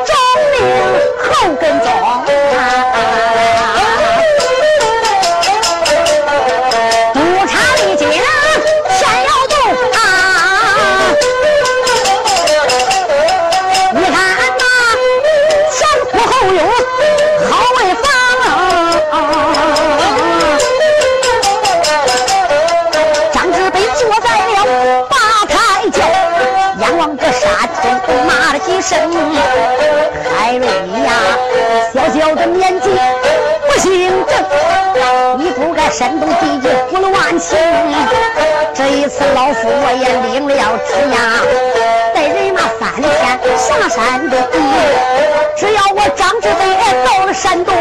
[28.91, 28.99] 生
[30.37, 31.13] 海瑞呀，
[31.95, 32.91] 小小的年纪
[33.69, 37.57] 不姓郑，你不该煽动地界呼了万情。
[38.75, 41.17] 这一次老夫我也领了旨呀，
[42.13, 44.37] 带人马三天下山的。
[45.57, 46.61] 只要我张志飞
[47.07, 47.73] 到了山东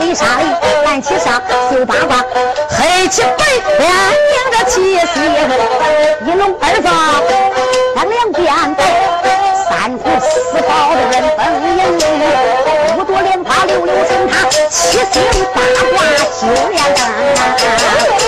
[0.00, 0.44] 白旗的飞沙里，
[0.84, 2.24] 蓝旗上绣八卦，
[2.70, 3.44] 黑漆白
[3.76, 3.90] 边
[4.32, 5.22] 迎着七星，
[6.26, 6.84] 一龙二凤
[7.94, 8.80] 三两边摆。
[9.68, 10.28] 三虎四
[10.62, 11.38] 豹的人分
[11.78, 11.80] 营，
[12.98, 15.22] 五朵莲花六六神塔，七星
[15.54, 15.60] 八
[15.92, 15.94] 卦
[16.40, 18.19] 九连灯。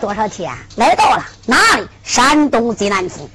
[0.00, 1.86] 多少天来到了哪里？
[2.02, 3.30] 山东济南府，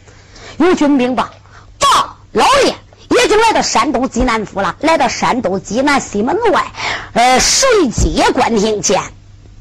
[0.58, 1.30] 有军兵报，
[1.78, 2.76] 报老爷
[3.10, 4.76] 已经来到山东济南府了。
[4.82, 6.66] 来到山东济南西门外，
[7.14, 9.02] 呃，水街官厅前。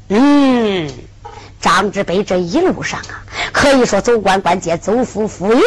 [0.09, 0.91] 嗯，
[1.61, 5.61] 张志北这一路上啊，可以说走官关街，走府府营，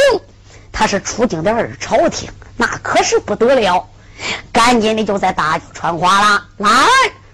[0.73, 3.89] 他是出京的二朝廷，那可是不得了。
[4.53, 6.69] 赶紧的就在大传话了，来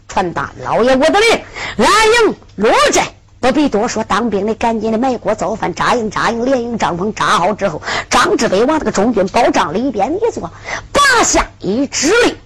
[0.06, 1.44] 传达老爷我的令，
[1.76, 3.13] 来迎罗寨。
[3.44, 10.50] 不必多说，当兵的赶紧的埋锅造饭，扎营扎营，连营帐篷扎好之后，张志伟往这个中军保障里边一坐，
[10.90, 12.38] 拔下一指令：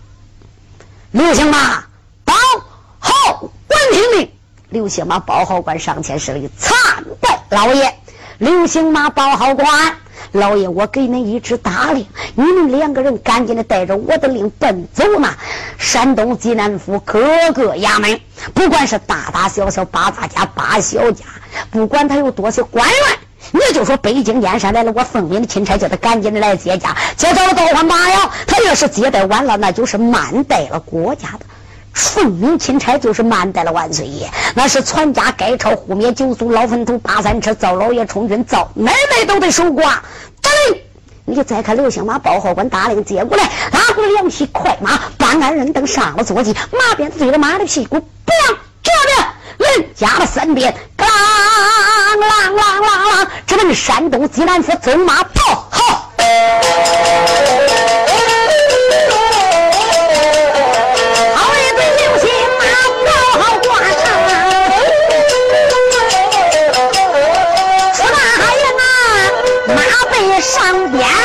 [1.12, 1.84] 刘兴马
[2.24, 2.34] 报
[2.98, 3.12] 好
[3.68, 4.28] 官听令。
[4.70, 6.76] 刘兴马报好官上前施礼，参
[7.20, 7.94] 拜老爷。
[8.38, 9.68] 刘兴马报号官。
[10.32, 15.36] 老爷，我给你一支大令，你们两个人赶紧的带着我的令奔走那
[15.76, 17.20] 山东济南府各
[17.52, 18.20] 个衙门，
[18.54, 21.24] 不管是大大小小八大家八小家，
[21.70, 22.96] 不管他有多些官员，
[23.52, 28.30] 你就说北京燕山来了，我奉命的钦差叫他赶紧的来接驾，接到了高欢罢了。
[28.46, 31.40] 他要是接待晚了，那就是慢待了国家的。
[31.98, 39.96] 奉命钦差就是慢待了万岁爷，那是全家改朝忽灭九族老坟头八三车赵老爷充军赵奶奶都得守寡。
[40.40, 40.80] 得令，
[41.24, 56.12] 你再看刘兴马报号官大令接过来，拉过两匹快马，办案人等上了坐骑，马鞭子对着马的屁股，砰，这边人加了三鞭，啷啷啷啷啷，这门山东济南府走马报号。
[70.40, 71.17] 上边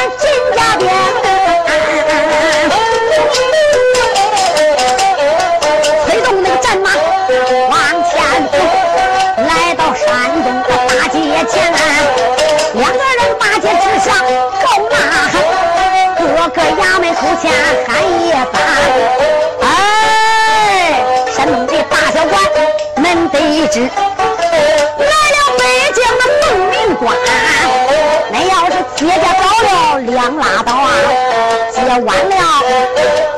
[31.93, 32.35] 接完了，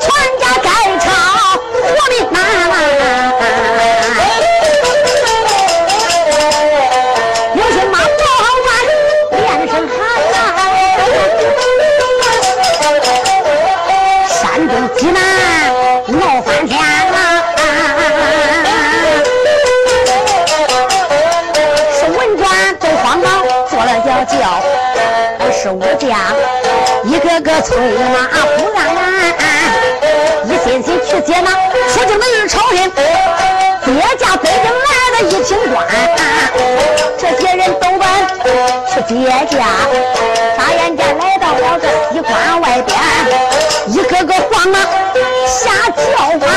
[0.00, 0.08] 全
[0.40, 1.06] 家该朝
[1.72, 2.34] 活命难。
[7.54, 8.04] 有心马报
[8.64, 8.66] 官
[9.42, 9.94] 连声喊
[10.32, 10.34] 呐，
[14.26, 14.34] 山
[14.66, 15.20] 东济南
[16.08, 16.72] 闹翻天
[17.12, 17.14] 呐，
[21.92, 22.44] 是文官
[22.80, 23.26] 都慌忙
[23.68, 24.34] 做了叫叫。
[25.58, 26.10] 是武将，
[27.04, 28.28] 一个个催马
[39.08, 39.14] 接
[39.50, 39.64] 驾，
[40.56, 42.98] 眨眼间来到了这西关外边，
[43.86, 44.76] 一个个慌啊
[45.46, 46.02] 瞎叫
[46.44, 46.48] 啊，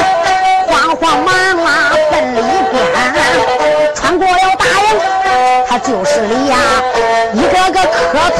[0.68, 1.68] 慌慌忙忙
[2.10, 2.41] 奔里
[2.72, 2.82] 边，
[3.93, 5.00] 穿过了大营，
[5.68, 6.58] 他就是李呀。
[7.34, 8.39] 一个个磕头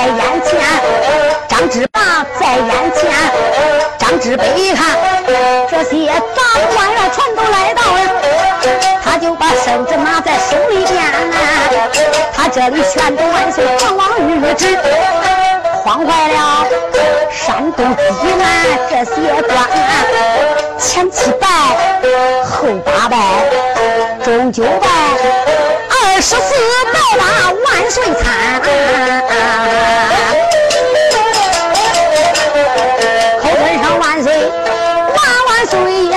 [0.00, 0.58] 在眼前。
[1.46, 1.86] 张志。
[2.40, 3.10] 在眼前。
[3.98, 4.96] 张志北一看，
[5.70, 6.42] 这些长
[6.74, 7.98] 官呀，全都来到了，
[9.04, 11.04] 他就把身子拿在手里边，
[12.32, 14.76] 他这里宣读万岁，皇王御旨，
[15.84, 16.66] 慌坏了
[17.30, 19.54] 山东济南这些官，
[20.78, 21.46] 前七拜，
[22.42, 23.16] 后八拜，
[24.24, 24.88] 中九拜，
[26.20, 26.36] 十四
[26.92, 28.60] 到八万岁参，
[33.40, 34.30] 口门上万岁
[35.16, 35.72] 万万岁
[36.10, 36.14] 呀！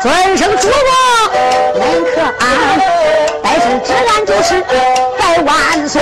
[0.00, 0.74] 尊生祖国
[1.80, 1.82] 门
[2.14, 2.42] 可安，
[3.42, 4.48] 百姓只安就是
[5.18, 6.00] 在万岁，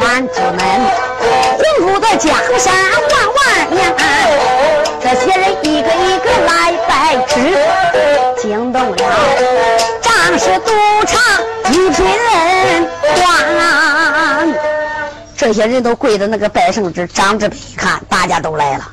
[0.00, 0.58] 俺祖门
[1.56, 2.74] 恢福的江山。
[15.50, 18.88] 这些人都跪着那个拜圣旨，张志培一看，大家都来了，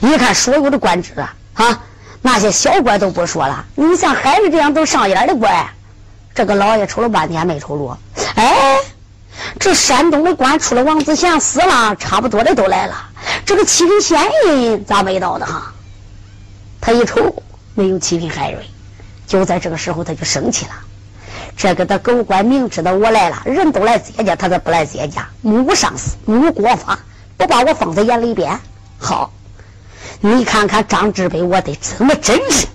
[0.00, 1.82] 一看所有的官职啊，啊，
[2.22, 5.68] 那些小官都不说了，你像海瑞这样都上眼的官。
[6.34, 7.98] 这个老爷瞅了半天没瞅着，
[8.36, 8.78] 哎，
[9.60, 12.94] 这山东的官除了王子祥死了，差不多的都来了。
[13.44, 15.74] 这个七品县人咋没到的哈？
[16.80, 17.42] 他一瞅
[17.74, 18.64] 没有七品海瑞，
[19.26, 20.72] 就在这个时候他就生气了。
[21.58, 25.28] 这个的狗官明知道我来了，人都来接驾，他咋不来接驾？
[25.42, 27.00] 目无上司，目无国法，
[27.36, 28.60] 不把我放在眼里边。
[28.96, 29.32] 好，
[30.20, 32.68] 你看看张志北，我得怎么整治？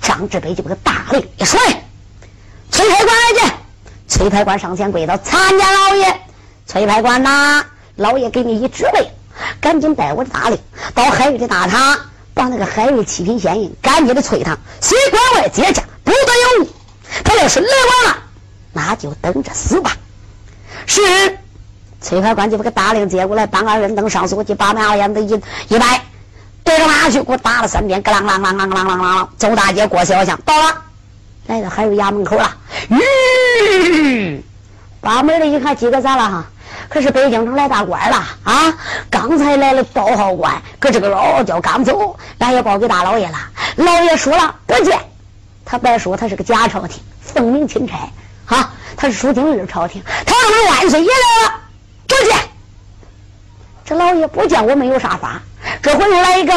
[0.00, 1.60] 张志北就给他大令一甩。
[2.70, 3.54] 崔派官来见，
[4.08, 6.20] 崔派官上前跪倒，参见老爷。
[6.66, 7.62] 崔派官呐，
[7.96, 9.06] 老爷给你一指令，
[9.60, 10.58] 赶紧带我的大令
[10.94, 11.98] 到海瑞的大堂，
[12.32, 16.68] 把那个海瑞七品县印赶紧的催他，随关外接驾，不得有误。
[17.22, 18.22] 他要是来晚了，
[18.72, 19.92] 那就等着死吧。
[20.86, 21.00] 是，
[22.00, 26.02] 崔派官就把个大令接过来，搬个人凳上，坐起八门二檐的一一摆，
[26.64, 30.82] 对着马去给我打了三遍，咯啷啷啷啷啷啷啷，走大街过小巷，到了。
[31.46, 32.50] 来到海瑞衙门口了，
[32.88, 34.42] 吁！
[35.02, 36.44] 把门的一看，几个咋了哈？
[36.88, 38.74] 可是北京城来大官了啊！
[39.10, 43.36] 刚才来了报号官，可这个老叫刚走，俺也报给大老爷了。
[43.76, 44.98] 老爷说了不见，
[45.64, 48.10] 他别说他是个假朝廷，奉命钦差
[48.46, 50.02] 啊，他是属今日朝廷。
[50.04, 51.54] 他说俺万岁爷来了，
[52.06, 52.48] 出去。
[53.84, 55.40] 这老爷不见我们有啥法？
[55.82, 56.52] 这回又来一个，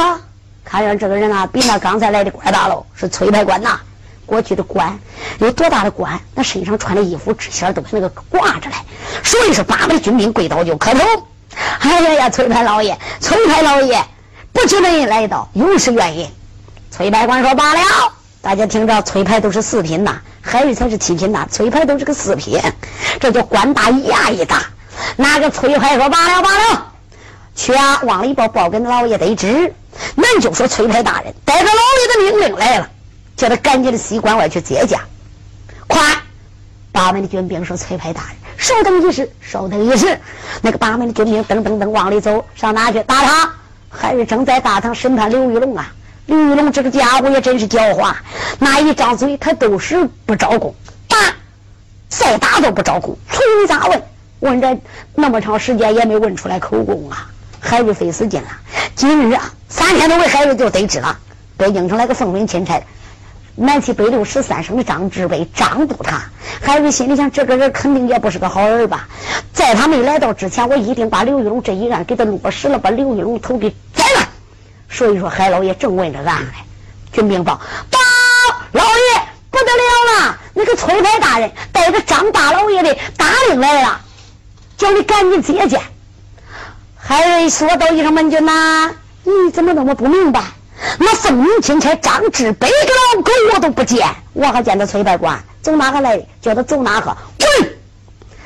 [0.64, 3.80] 看样这个人啊，比那刚才来的官大喽，是崔派官呐。
[4.26, 5.00] 过去的官
[5.40, 6.20] 有多大的官？
[6.36, 8.76] 那身上穿的衣服、纸线都是那个挂着嘞。
[9.24, 11.00] 所以说，八百军兵跪倒就磕头。
[11.80, 14.04] 哎呀呀，崔派老爷，崔派老爷，
[14.52, 16.30] 不知的人来到，有是原因。
[16.92, 17.80] 崔派官说罢了。
[18.42, 22.60] 大家听着，崔派都是四品呐，海瑞才是七品呐，崔派都是个四品，
[23.20, 24.64] 这叫官大压一大。
[25.16, 26.92] 那个崔派说罢了罢了，
[27.56, 29.74] 去啊，往里报报给老爷得知。
[30.16, 32.90] 恁就说崔派大人带着老爷的命令来了。
[33.36, 35.02] 叫他赶紧的西关外去接驾，
[35.86, 36.02] 快！
[36.92, 40.20] 八门的军兵说：“崔派大人，稍等一时，稍等一时。”
[40.64, 43.04] 那个八门的军兵噔噔噔往里走，上哪去？
[43.04, 43.52] 大堂，
[43.90, 45.94] 海瑞正在大堂审判刘玉龙啊？
[46.28, 48.14] 刘玉龙这个家伙也真是狡猾，
[48.60, 50.76] 那一张嘴他都是不招供，
[51.08, 51.18] 打
[52.10, 54.04] 再打都不招供，从咋问？
[54.42, 54.78] 问这
[55.16, 57.30] 那么长时间也没问出来口供啊！
[57.62, 58.50] 海瑞费死劲了，
[58.94, 61.18] 今日啊，三天多为海瑞就得知了，
[61.56, 62.84] 北京城来个奉命钦差。
[63.56, 66.22] 南齐北六十三省的张志伟，张督他，
[66.62, 69.08] 海瑞心里想，这个人肯定也不是个好人吧？
[69.54, 73.74] 在他没来到之前，我一定把刘玉龙这一案给他落实了，把刘玉龙头给。
[74.90, 76.52] 所以说，海老爷正问着俺呢。
[77.12, 77.60] 军兵报：
[77.90, 78.00] 报，
[78.74, 80.38] 老爷不得了了！
[80.54, 84.02] 那个崔派大人带着张大老爷的大令来了，
[84.78, 85.82] 叫你赶紧接见。
[86.96, 88.92] 海瑞说道一声：“门军呐，
[89.24, 90.44] 你怎么那么不明白？”
[91.00, 92.76] 那奉命钦差张志北个
[93.16, 96.26] 老狗我都不见，我还见到崔百官，走哪个来的？
[96.40, 97.18] 叫他走哪个？
[97.40, 97.78] 滚！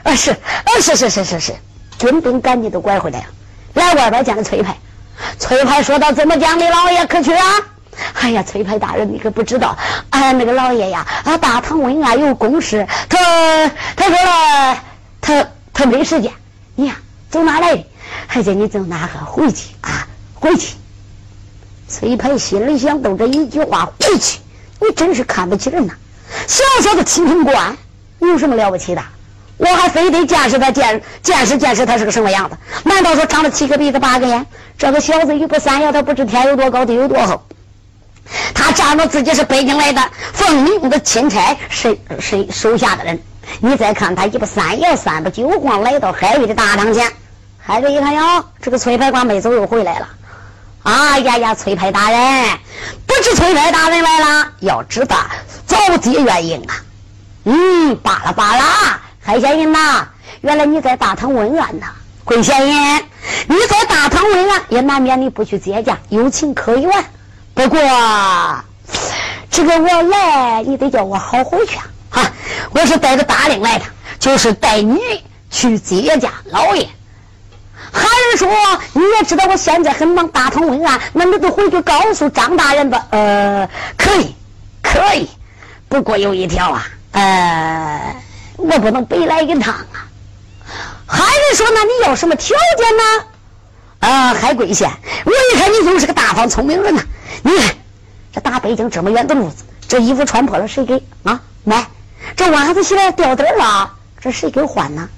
[0.03, 1.53] 啊是，啊是是是是是，
[1.97, 3.25] 军兵赶紧都拐回来了，
[3.73, 4.77] 来外边见了崔派。
[5.39, 6.57] 崔派说道：“怎么讲？
[6.59, 7.43] 李老爷可去啊？”
[8.13, 9.77] 哎呀，崔派大人，你可不知道，
[10.09, 13.17] 俺那个老爷呀，啊大堂问案有公事，他
[13.95, 14.83] 他说了，
[15.19, 16.31] 他他没时间。
[16.75, 16.95] 你呀，
[17.29, 17.85] 走哪来的？
[18.27, 20.07] 还叫你走哪个回去啊？
[20.33, 20.75] 回去。
[21.87, 24.39] 崔派心里想：都这一句话回去，
[24.79, 25.93] 你真是看不起人呐！
[26.47, 27.77] 小小的七品官
[28.19, 29.03] 有什么了不起的？
[29.61, 32.57] 我还非得见识他见见识见识他是个什么样子？
[32.83, 34.45] 难道说长了七个鼻子八个眼？
[34.77, 37.43] 这个小子一不三要，他不知天有多高地有多厚？
[38.55, 40.01] 他仗着自己是北京来的
[40.33, 43.21] 奉命的钦差，谁谁手下的人？
[43.59, 47.11] 你再看他一不三要三不九晃来到海瑞的大堂前，
[47.59, 50.07] 海瑞一看哟，这个崔牌官没走又回来了。
[50.81, 52.19] 啊呀呀，崔牌大人，
[53.05, 55.17] 不知崔牌大人来了，要知道
[55.67, 56.73] 早接原因啊。
[57.43, 58.63] 嗯，罢了罢了，
[59.23, 60.07] 海仙人呐，
[60.41, 61.87] 原来你在大唐问案呐。
[62.23, 63.03] 桂仙人，
[63.47, 66.91] 你在大唐问案，也难免你不去接驾，有情可原。
[67.53, 67.79] 不过，
[69.49, 71.77] 这个我来，你得叫我好回去
[72.09, 72.31] 啊！
[72.71, 73.85] 我是带着大令来的，
[74.19, 74.99] 就是带你
[75.49, 76.87] 去接驾老爷。
[77.93, 78.49] 还是说
[78.93, 83.05] 你也知道我现在很忙，大唐问案，那你就回去告诉张大人吧。
[83.11, 84.35] 呃，可以，
[84.81, 85.29] 可以。
[85.89, 88.15] 不过有一条啊，呃，
[88.61, 90.07] 我不能白来一趟啊。
[91.07, 93.03] 海瑞说，那你要什么条件呢？
[93.99, 94.89] 啊，海贵县，
[95.25, 97.03] 我一看你就是个大方聪明人呐。
[97.43, 97.75] 你看，
[98.33, 101.41] 这大北京这么远的路子，这衣服穿破了谁给啊？
[101.63, 101.85] 买。
[102.35, 105.09] 这袜子洗了掉底了，这谁给换呢？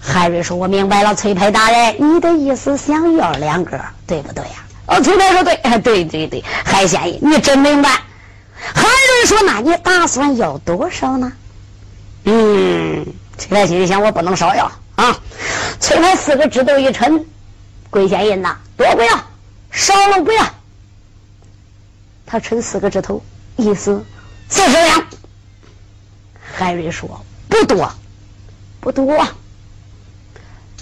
[0.00, 7.88] 海瑞说：“我明白了，崔派大人，你的意思想要两个，对不对呀？”哦，崔派说： “对，对对对，海先生，你真明白。”
[8.74, 11.32] 海瑞说：“那你打算要多少呢？”
[12.24, 13.06] 嗯，
[13.36, 15.18] 崔派心里想：“我不能少要啊。”
[15.80, 17.24] 崔派四个指头一抻
[17.90, 19.24] ：“贵先生呐，多不要，
[19.70, 20.44] 少了不要。”
[22.26, 23.22] 他抻四个指头，
[23.56, 24.04] 意思
[24.48, 25.04] 四十两。
[26.54, 27.92] 海瑞说：“不多，
[28.80, 29.26] 不多。”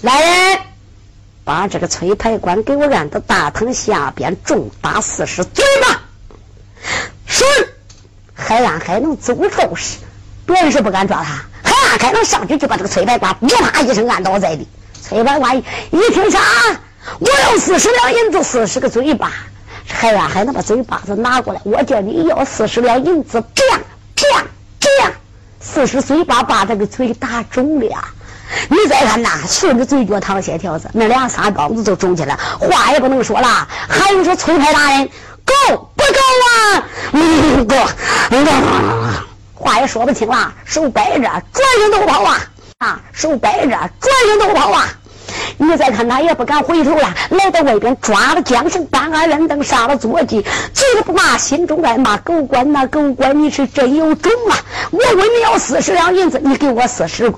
[0.01, 0.59] 来人，
[1.43, 6.01] 把这个崔牌官给我按到大堂下边，重打四十嘴巴。
[7.25, 7.43] 是，
[8.33, 9.97] 还按还能走透时，
[10.45, 14.67] 别人是不敢抓他，还按还能上去就把这个崔牌官啪一声按倒在地。
[15.01, 16.39] 崔牌官一听啥？
[17.19, 19.31] 我要四十两银子，四十个嘴巴，
[19.87, 21.59] 还按还能把嘴巴子拿过来。
[21.63, 23.77] 我叫你要四十两银子，啪
[24.15, 24.43] 啪
[24.79, 25.11] 啪，
[25.59, 27.87] 四十嘴巴把这个嘴打肿了。
[28.69, 33.67] 你再看呐，顺着嘴角淌血条子，那两仨包子就肿起来，话也不能说了。
[33.89, 35.09] 还有说崔太大人
[35.43, 35.53] 够
[35.95, 36.83] 不够啊？
[37.13, 39.30] 嗯，够，够。
[39.61, 42.39] 话也说不清了，手摆着，转身都跑啊！
[42.79, 44.89] 啊，手摆着，转身都跑啊！
[45.57, 50.41] 你再看他也不敢回头了，来到外边抓了缰绳，搬鞍扔灯，上了坐骑，
[50.73, 54.57] 嘴里不骂，心中在骂狗官呐，狗官你是真有种啊！
[54.89, 57.31] 我问你要四十两银子，你给我四十。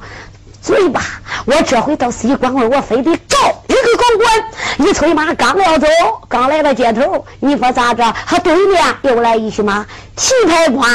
[0.61, 1.01] 嘴巴，
[1.45, 4.87] 我这回到西关了，我非得找一个狗官。
[4.87, 5.87] 一催马刚要走，
[6.29, 8.15] 刚来到街头，你说咋着？
[8.25, 10.89] 他对面又来一匹马，提牌官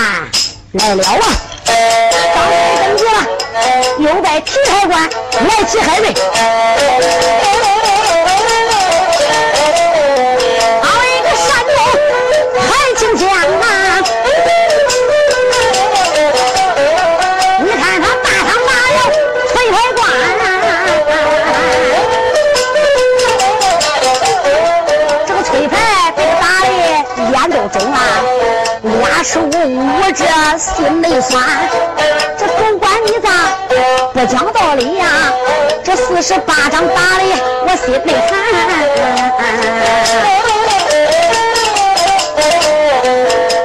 [0.73, 1.09] 来了啊！
[2.35, 2.53] 张三
[2.85, 3.11] 登记了，
[3.99, 5.03] 又在提海关
[5.49, 6.15] 来起海味。
[30.59, 31.41] 心里酸。
[32.37, 33.31] 这狗官你咋
[34.13, 35.07] 不讲道理呀？
[35.85, 37.25] 这四十八掌打的
[37.63, 38.31] 我心里寒。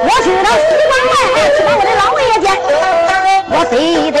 [0.04, 1.12] 我去到西关外
[1.56, 2.46] 去把我的老爷见，
[3.50, 3.72] 我非
[4.12, 4.18] 得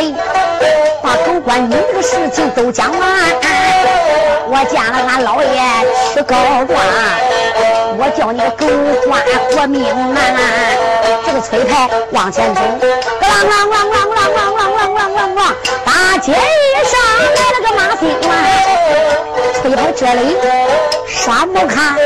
[1.00, 3.00] 把狗官你这个事情都讲完。
[4.46, 5.46] 我见了俺老爷
[6.12, 6.34] 去高
[6.66, 6.76] 官。
[7.96, 8.66] 我叫你狗
[9.08, 9.22] 官
[9.52, 10.18] 活命啊！
[11.34, 12.86] 这崔牌往前走，啷啷
[13.66, 15.42] 啷啷啷啷啷啷啷啷，
[15.84, 16.32] 大街
[16.84, 18.30] 上来了个马新官。
[19.60, 20.36] 崔牌这里
[21.08, 21.96] 啥不看？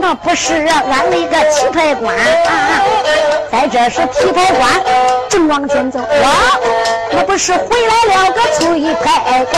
[0.00, 2.82] 那不是俺那个提牌官啊！
[3.52, 4.68] 在这是提牌官，
[5.28, 6.08] 正往前走，哇，
[7.12, 9.56] 那不是回来了个崔牌官？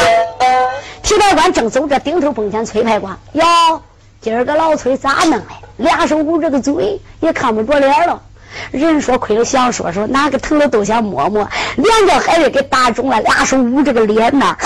[1.02, 3.42] 提牌官正走着，顶头碰见崔牌官哟。
[4.20, 5.46] 今儿个老崔咋弄的？
[5.78, 8.20] 俩手捂着个嘴，也看不着脸了。
[8.70, 11.48] 人说亏了想说说，哪个疼了都想摸摸。
[11.76, 14.56] 脸叫孩子给打肿了，俩手捂着个脸呐，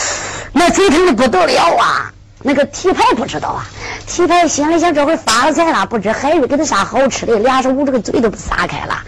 [0.52, 2.12] 那嘴疼的不得了啊！
[2.42, 3.66] 那个提牌不知道啊，
[4.06, 9.02] 提牌心里想这回发了财了，不知孩子给他啥好吃的，俩手捂着个嘴都不撒开了。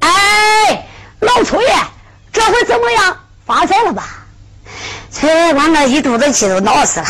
[0.00, 0.86] 哎，
[1.20, 1.58] 老崔，
[2.32, 3.16] 这回怎么样？
[3.44, 4.04] 发财了吧？
[5.10, 7.06] 崔官那一肚子气都恼死了。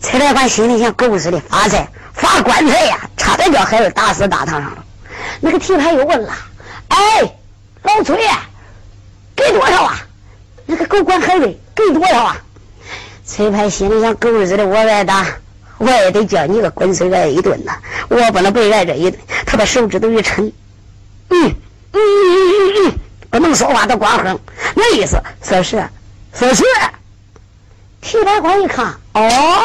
[0.00, 2.98] 崔来官心里想：狗日的发财发棺材呀！
[3.16, 4.84] 差点叫孩子打死大堂上了。
[5.40, 6.32] 那个提牌又问了
[6.88, 7.34] ：“哎，
[7.82, 8.16] 老崔，
[9.34, 10.00] 给多少啊？”
[10.66, 12.36] 那个狗官海瑞给多少啊？
[13.24, 15.26] 崔牌心里想：狗日的，我挨打，
[15.78, 17.72] 我也得叫你个滚水挨一顿呐！
[18.08, 19.20] 我不能被挨这一顿。
[19.46, 20.52] 他把手指头一抻，
[21.28, 21.54] 嗯
[21.92, 22.92] 嗯嗯嗯嗯，
[23.30, 24.38] 不能说话都光哼，
[24.74, 25.88] 那意思四十，
[26.32, 26.64] 四十。
[28.00, 29.62] 提牌官一看，哦，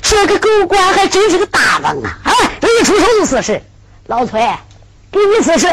[0.00, 2.18] 这个狗官还真是个大方啊！
[2.24, 3.62] 哎，这一出手就四十。
[4.06, 4.40] 老崔，
[5.12, 5.68] 给你四十，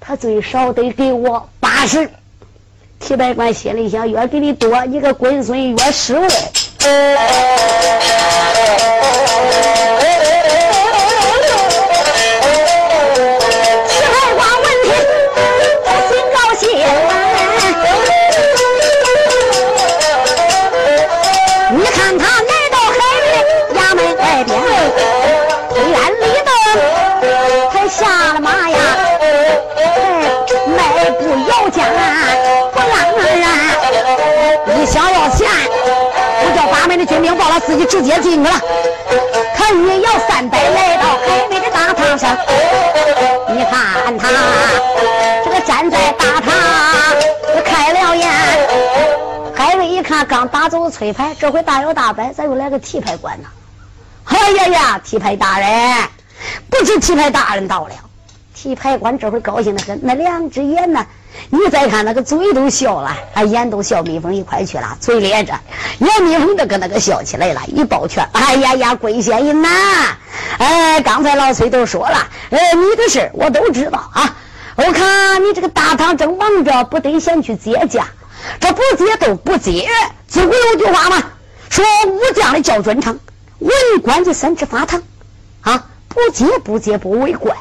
[0.00, 2.10] 他最少得给我八十。
[2.98, 6.28] 提百官心里想：越给你多，你个龟孙越失望。
[37.06, 38.60] 军兵报了，自己直接进去了。
[39.56, 42.36] 他欲摇三百来到海瑞的大堂上，
[43.48, 44.28] 你看他
[45.44, 46.52] 这个站在大堂，
[47.64, 48.28] 开了眼。
[49.54, 53.48] 海瑞一看，刚打走崔牌，这回大摇大摆，咋又来个提牌官呢？
[54.24, 55.68] 哎呀呀，提牌大人，
[56.68, 57.90] 不知提牌大人到了。
[58.66, 61.06] 提牌官这会儿高兴的很，那两只眼呢？
[61.50, 65.54] 你再看那个嘴都笑了，啊，眼都笑蜜蜂一块去了，嘴咧着，
[66.00, 69.68] 眼眯缝的跟那个笑起来了，一抱拳，哎呀呀，贵仙人呐！
[70.58, 74.36] 哎，刚才老崔都说了，哎，你的事我都知道啊。
[74.74, 78.08] 我看你这个大堂正忙着，不得先去接驾，
[78.58, 79.88] 这不接都不接。
[80.26, 81.22] 自古有句话嘛，
[81.70, 83.20] 说武将的叫准成，
[83.60, 83.70] 文
[84.02, 85.00] 官的三尺法堂，
[85.60, 87.54] 啊，不接不接不为怪，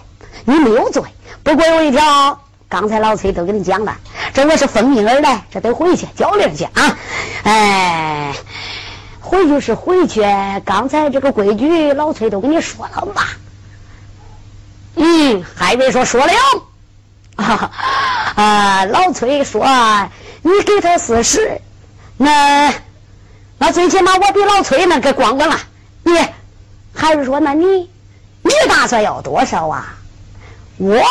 [0.45, 1.03] 你没有罪。
[1.43, 2.39] 不过有一条。
[2.67, 3.95] 刚才老崔都跟你讲了，
[4.33, 6.97] 这我是奉命而来，这得回去交令去啊！
[7.43, 8.33] 哎，
[9.21, 10.21] 回去是回去，
[10.65, 13.27] 刚才这个规矩老崔都跟你说了吧？
[14.95, 16.33] 嗯，还没说说了。
[18.35, 19.63] 啊，老崔说
[20.41, 21.61] 你给他四十，
[22.17, 22.73] 那
[23.59, 25.55] 那最起码我比老崔那个光棍了。
[26.01, 26.17] 你
[26.95, 27.89] 还是说那你
[28.41, 29.93] 你打算要多少啊？
[30.77, 31.01] 我。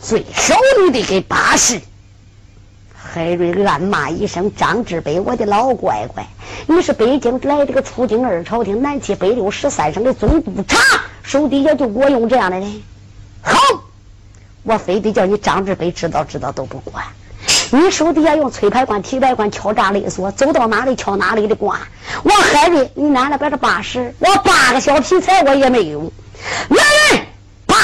[0.00, 1.80] 最少你得给八十。
[2.92, 6.26] 海瑞暗骂一声：“张志北，我的老乖乖，
[6.66, 10.78] 你是北京来这个出京二朝廷南七北六十三省的总督察，
[11.22, 12.82] 手底下就我用这样的人。
[13.42, 13.58] 好，
[14.62, 17.04] 我非得叫你张志北知道知道都不管。
[17.70, 21.78] 你手底下用崔牌官、提牌官敲诈勒索，走到哪里敲哪里的官。
[22.22, 26.10] 我海瑞，你拿了边的八十，我八个小皮财我也没有。
[26.70, 27.26] 来人，
[27.66, 27.76] 把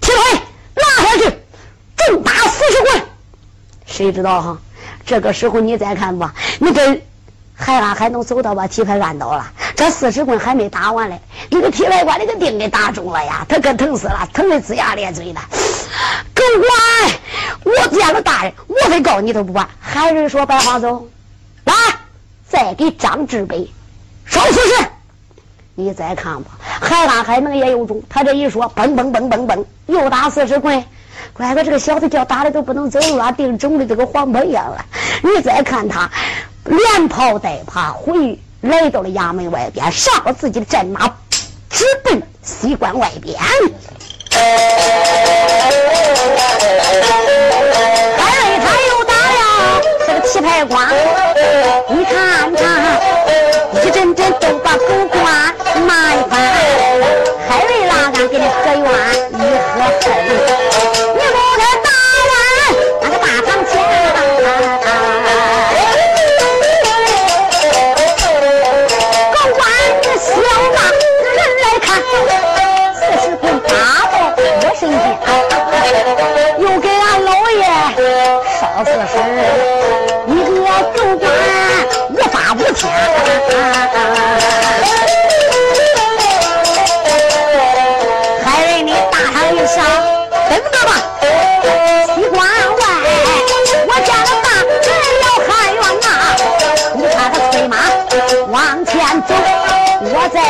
[0.00, 0.42] 提牌
[0.74, 1.36] 拿下去。”
[2.08, 3.02] 重打四十棍，
[3.86, 4.58] 谁知道哈？
[5.04, 7.02] 这个时候你再看吧，你跟
[7.54, 15.40] 海拉还能走到把棋牌按倒了，这四十棍还没打完嘞，你个提牌官那个钉给打中了呀，他可疼死了，疼的龇牙咧嘴的。
[16.34, 19.68] 狗官，我见了大人，我非告你都不管。
[19.80, 21.08] 海瑞说：“白花走，
[21.64, 21.74] 来，
[22.48, 23.70] 再给张志北
[24.24, 24.86] 烧四十。
[25.74, 30.84] 你再看吧，海拉还能也有种，他这一说，嘣嘣嘣嘣嘣，又打四十棍。”
[31.34, 34.84] 乖乖这个小子叫打的都不能走路啊，腚肿的这个黄婆一样了。
[35.22, 36.10] 你再看他，
[36.64, 41.08] 连跑带爬回来到了衙门外边，上了自己的战马，
[41.70, 43.36] 直奔西关外边。
[43.38, 43.48] 哎
[48.64, 50.88] 他又打了这个提牌官，
[51.88, 52.62] 你看他
[53.82, 55.54] 一阵阵都把狗官
[55.86, 56.01] 骂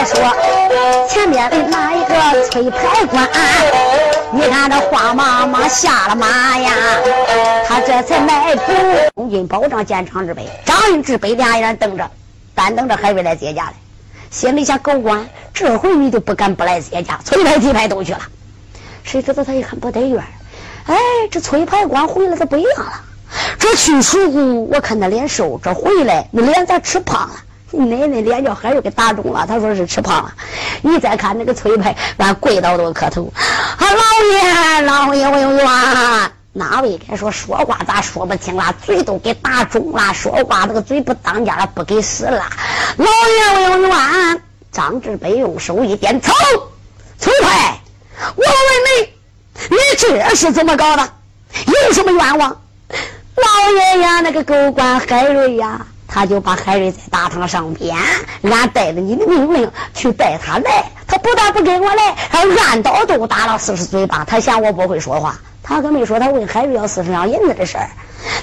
[0.03, 0.21] 再说
[1.09, 3.29] 前面的那一个崔牌官。
[4.33, 6.73] 你看这慌忙忙下了马呀，
[7.69, 8.63] 他这才迈步，
[9.15, 12.11] 红军保障见张志北，张志北俩人瞪着，
[12.53, 13.75] 单等着海瑞来接驾嘞。
[14.29, 15.25] 心里想：狗官，
[15.55, 18.23] 这回你就不敢不来接驾，催牌几牌都去了。
[19.05, 20.21] 谁知道他一看不得院
[20.87, 20.97] 哎，
[21.31, 22.93] 这崔牌官回来他不一样了。
[23.57, 27.37] 这去时候我看他脸瘦，这回来那脸咋吃胖了？
[27.75, 30.33] 你奶奶脸叫海瑞给打肿了，他说是吃胖了。
[30.83, 33.33] 你再看那个崔牌，俺跪倒都磕头。
[33.35, 33.97] 啊，老
[34.31, 35.67] 爷，老爷，我有冤，
[36.53, 38.75] 哪位该说说话咋说不清了？
[38.85, 42.45] 嘴都给打肿了，说话那个嘴不当家了，不给使了。
[42.99, 46.31] 老爷问冤，张志北用手一点，走，
[47.19, 47.81] 崔派，
[48.37, 49.09] 我问你，
[49.71, 51.09] 你这是怎么搞的？
[51.67, 52.61] 有什么冤枉？
[53.35, 55.87] 老爷呀，那个狗官海瑞呀。
[56.15, 57.97] 他就把海瑞在大堂上边，
[58.43, 60.85] 俺带着你的命令去带他来。
[61.07, 64.23] 他不但不跟我来，还按刀都打了四十嘴巴。
[64.27, 67.89] 他嫌我不会说话，他可没说他问海瑞要四十两银子的事儿。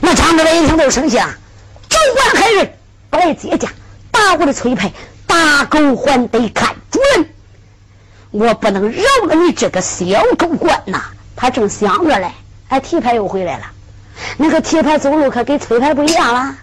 [0.01, 1.28] 那张志伟一听都生气了，
[1.88, 2.76] 就管海瑞
[3.11, 3.70] 不来接驾，
[4.09, 4.91] 打我的崔派，
[5.28, 7.30] 打狗还得看主人。
[8.32, 10.05] 我不能饶了你这个小
[10.39, 11.03] 狗官呐！
[11.36, 12.32] 他正想着嘞，
[12.70, 13.65] 哎，提牌又回来了。
[14.38, 16.55] 那个提牌走路可跟崔牌不一样了。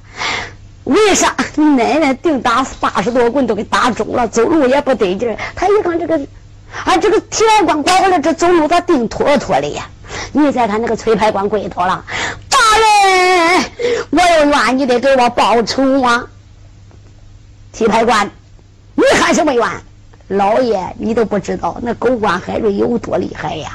[0.87, 5.37] 为啥你奶奶定打八十多棍都给打肿了，走路也不得劲儿？
[5.57, 6.17] 他一看这个，
[6.85, 9.89] 啊，这个铁官拐回来，这走路咋定妥妥的呀？
[10.31, 12.05] 你再看那个崔牌官跪倒了，
[12.49, 13.65] 大人，
[14.11, 16.25] 我有冤，你得给我报仇啊！
[17.73, 18.31] 提牌官，
[18.95, 19.69] 你喊什么冤？
[20.29, 23.71] 老爷，你都不知道那狗官海瑞有多厉害呀！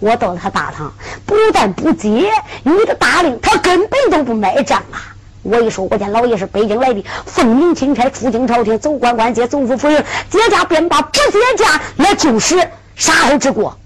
[0.00, 0.92] 我到他大堂，
[1.24, 2.28] 不但不接
[2.64, 5.14] 你的大令，他根本都不买账啊！
[5.50, 13.76] 我一说，我见老爷是北京来的，奉命钦差出京朝廷，走官关街，走府府营，接驾便罢，不接驾那就是杀后之过。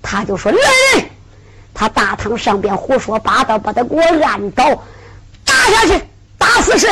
[0.00, 0.58] 他就说来
[0.94, 1.04] 人，
[1.74, 4.64] 他大堂上边胡说八道，把他给我按倒
[5.44, 6.02] 打下去，
[6.38, 6.88] 打死十，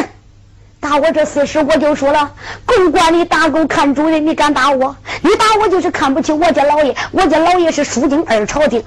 [0.78, 2.30] 打我这四十，我就说了，
[2.66, 4.94] 狗官里打狗看主人，你敢打我？
[5.22, 8.84] 你打我就是看不起我家老爷，我家老爷是书经二朝廷。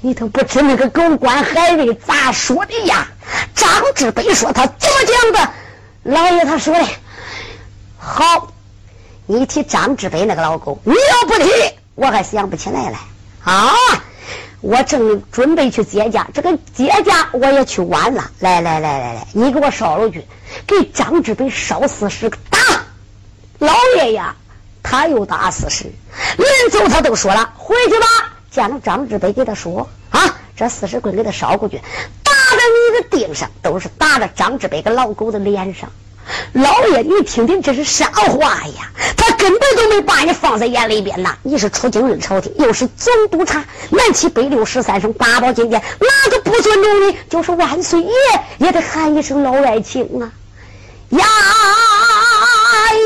[0.00, 3.08] 你都不知那个狗官海瑞咋说的呀？
[3.54, 5.52] 张志北说他怎么讲的？
[6.04, 6.86] 老爷他说的，
[7.98, 8.48] 好，
[9.26, 11.50] 你提张志北那个老狗，你要不提，
[11.96, 12.98] 我还想不起来了。
[13.42, 13.74] 啊，
[14.60, 18.30] 我正准备去接驾，这个接驾我也去晚了。
[18.38, 20.24] 来来来来来，你给我烧了去，
[20.66, 22.58] 给张志北烧四十个打。
[23.58, 24.36] 老爷呀，
[24.82, 25.92] 他又打四十，
[26.36, 28.06] 临走他都说了，回去吧。
[28.58, 31.80] 见了张志北，给他说啊，这四十棍给他烧过去，
[32.24, 35.88] 打在你的腚上，都是打在张志北个老狗的脸上。
[36.54, 38.90] 老爷，你听听，这是啥话呀？
[39.16, 41.36] 他根本都没把你放在眼里边呐！
[41.44, 47.16] 你是出京任朝廷，又是总督察，南七北六十三省八宝金殿，哪个不尊重你？
[47.30, 48.12] 就是万岁爷
[48.58, 50.26] 也得喊一声老爱卿啊！
[51.10, 51.24] 呀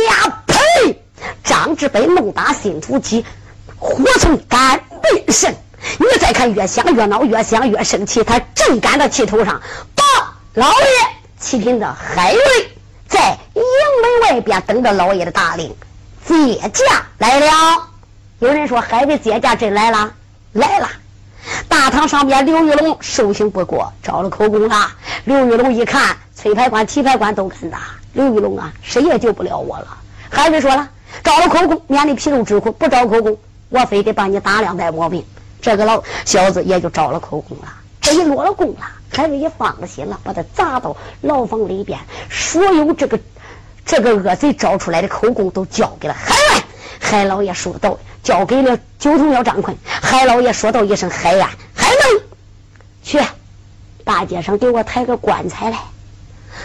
[0.08, 1.02] 呀呸！
[1.44, 3.26] 张志北怒打心头起，
[3.82, 4.80] 火从肝。
[5.02, 5.52] 变身，
[5.98, 8.22] 你再看，越想越恼，越想越生气。
[8.22, 9.60] 他正赶到气头上，
[9.96, 10.04] 报
[10.54, 10.86] 老爷
[11.40, 12.42] 启禀的海瑞
[13.08, 13.62] 在营
[14.00, 15.74] 门外边等着老爷的大令，
[16.24, 17.48] 接驾来了。
[18.38, 20.12] 有人说海瑞接驾真来了，
[20.52, 20.88] 来了。
[21.68, 24.88] 大堂上边，刘玉龙受刑不过，招了口供了。
[25.24, 27.80] 刘玉龙一看，崔牌官、提牌官都敢打，
[28.12, 29.88] 刘玉龙啊，谁也救不了我了。
[30.30, 30.88] 海瑞说了，
[31.24, 33.36] 招了口供，免你皮肉之苦；不招口供。
[33.72, 35.24] 我非得把你打两百毛病，
[35.62, 37.64] 这个老小子也就招了口供了。
[38.02, 41.98] 这一落了供了，海瑞也放了心了，把他砸到牢房里边。
[42.30, 43.18] 所有这个
[43.86, 46.62] 这个恶贼招出来的口供都交给了海安。
[47.00, 52.22] 海老爷说道：“交给了九头鸟张坤。”海老爷说道一声：“海呀，海能
[53.02, 53.18] 去
[54.04, 55.78] 大街上给我抬个棺材来。”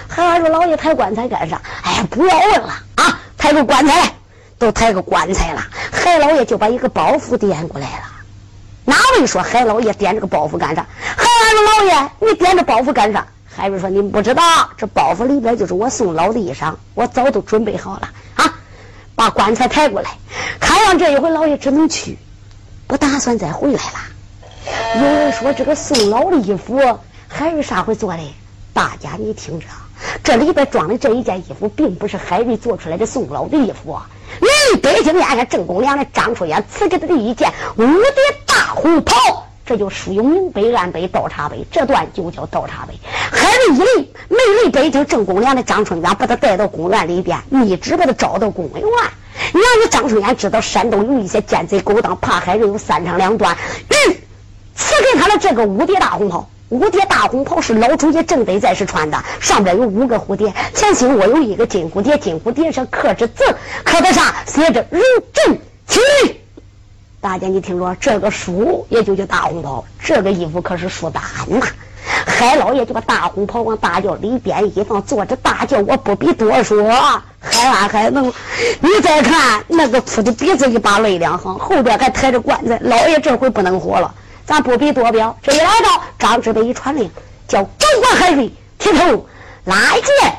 [0.10, 4.14] 海安说：“老爷抬棺材干啥？”哎呀，不要问了啊，抬个棺材来。
[4.58, 8.04] 都抬个棺材了，海老爷就把一个包袱掂过来了。
[8.86, 10.86] 哪位说海老爷掂这个包袱干啥？
[11.00, 13.28] 海说老爷，你掂着包袱干啥？
[13.46, 14.44] 海瑞说你不知道，
[14.78, 18.54] 这包袱里边就是我送老的衣裳，我早都准备好了啊。
[19.16, 20.12] 把棺材抬过来，
[20.60, 22.18] 看样这一回老爷只能去，
[22.86, 25.02] 不打算再回来了。
[25.02, 26.80] 有人说这个送老的衣服，
[27.28, 28.22] 海瑞啥会做的？
[28.74, 29.66] 大家你听着，
[30.24, 33.92] 这里边装的这一件衣服，并不是海瑞做出来的送老的衣服。
[33.94, 34.08] 啊
[34.40, 42.94] 你北京眼看郑公良的张春元赐给他的一件无敌大红袍，这就属于明北暗北倒茶碑，这段就叫倒茶碑。
[43.32, 48.82] 海瑞一离没离北京，郑公良的张春元把他带到公园里边，一直把他招到公园。
[49.54, 53.56] 让你张春元知道山东有一些奸贼勾当，怕海瑞有三长两短，
[53.90, 54.16] 嗯，
[54.76, 56.50] 赐给他的这个无敌大红袍。
[56.70, 63.44] 五蝶大红袍是老主爷正德在时穿的，上边有五个蝴蝶，前心窝有一个金蝴蝶，金蝴蝶上刻着字，
[63.86, 64.36] 刻的啥？
[64.46, 65.00] 写着“如
[65.34, 65.58] 朕
[65.88, 66.02] 起”。
[67.22, 71.66] 大家你听着，这个书也就叫大红袍，这个衣服可是书单呐。
[72.26, 76.84] 海老爷就把大红袍往大轿里边一放，坐着大轿，我不必多说。
[77.40, 78.28] 海安海能，
[78.82, 84.14] 你再看那个哭的鼻子一把泪两行，后边还抬着棺材，老爷这回不能活了。
[84.48, 85.38] 咱不必多表。
[85.44, 87.12] 这一来到，张志北一传令，
[87.50, 89.28] 叫高官海瑞提头
[89.66, 90.34] 来见。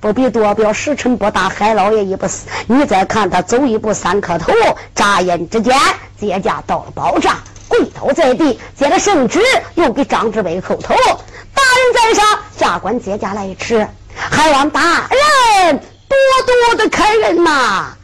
[0.00, 2.46] 不必多表，时辰不大，海老爷一不死。
[2.68, 4.52] 你再看他走一步三磕头，
[4.94, 5.76] 眨眼之间，
[6.16, 7.36] 接驾到了宝帐，
[7.66, 9.42] 跪倒在地，接了圣旨，
[9.74, 10.94] 又给张志伟叩头。
[10.94, 15.08] 大人在上，下官接驾来迟，还望大
[15.64, 17.96] 人多多的开恩呐。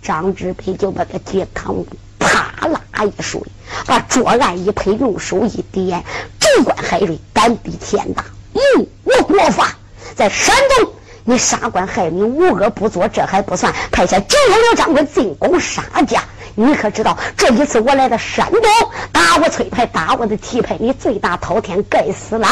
[0.00, 1.76] 张志培就把个肩扛
[2.18, 3.38] 啪啦一摔，
[3.86, 6.04] 把桌案一拍，用手一点，
[6.40, 9.76] 主管海瑞胆比天大，嗯，我国法，
[10.14, 10.92] 在山东。
[11.24, 16.24] 你杀官害民，无恶不作，这还不算，派下九龙刘掌柜进攻沙家。
[16.56, 18.62] 你可知道，这一次我来到山东，
[19.12, 22.38] 打我崔牌，打我的提牌，你罪大滔天，该死！
[22.38, 22.48] 来，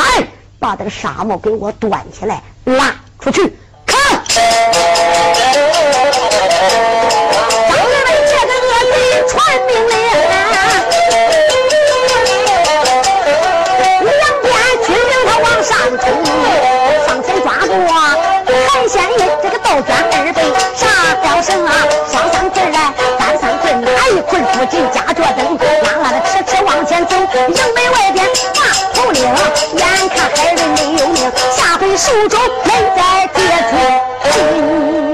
[0.60, 4.22] 把这个沙帽给我端起来，拉出去，看。
[4.28, 4.38] 张
[7.76, 8.94] 二位这个恶贼
[9.28, 9.34] 传
[9.66, 9.94] 命令，
[24.60, 28.60] 不进家脚灯，拉拉的迟迟往前走，营门外边把
[28.92, 31.16] 头领，眼看孩儿没有命，
[31.50, 33.40] 下回手中没再接
[33.70, 35.09] 触。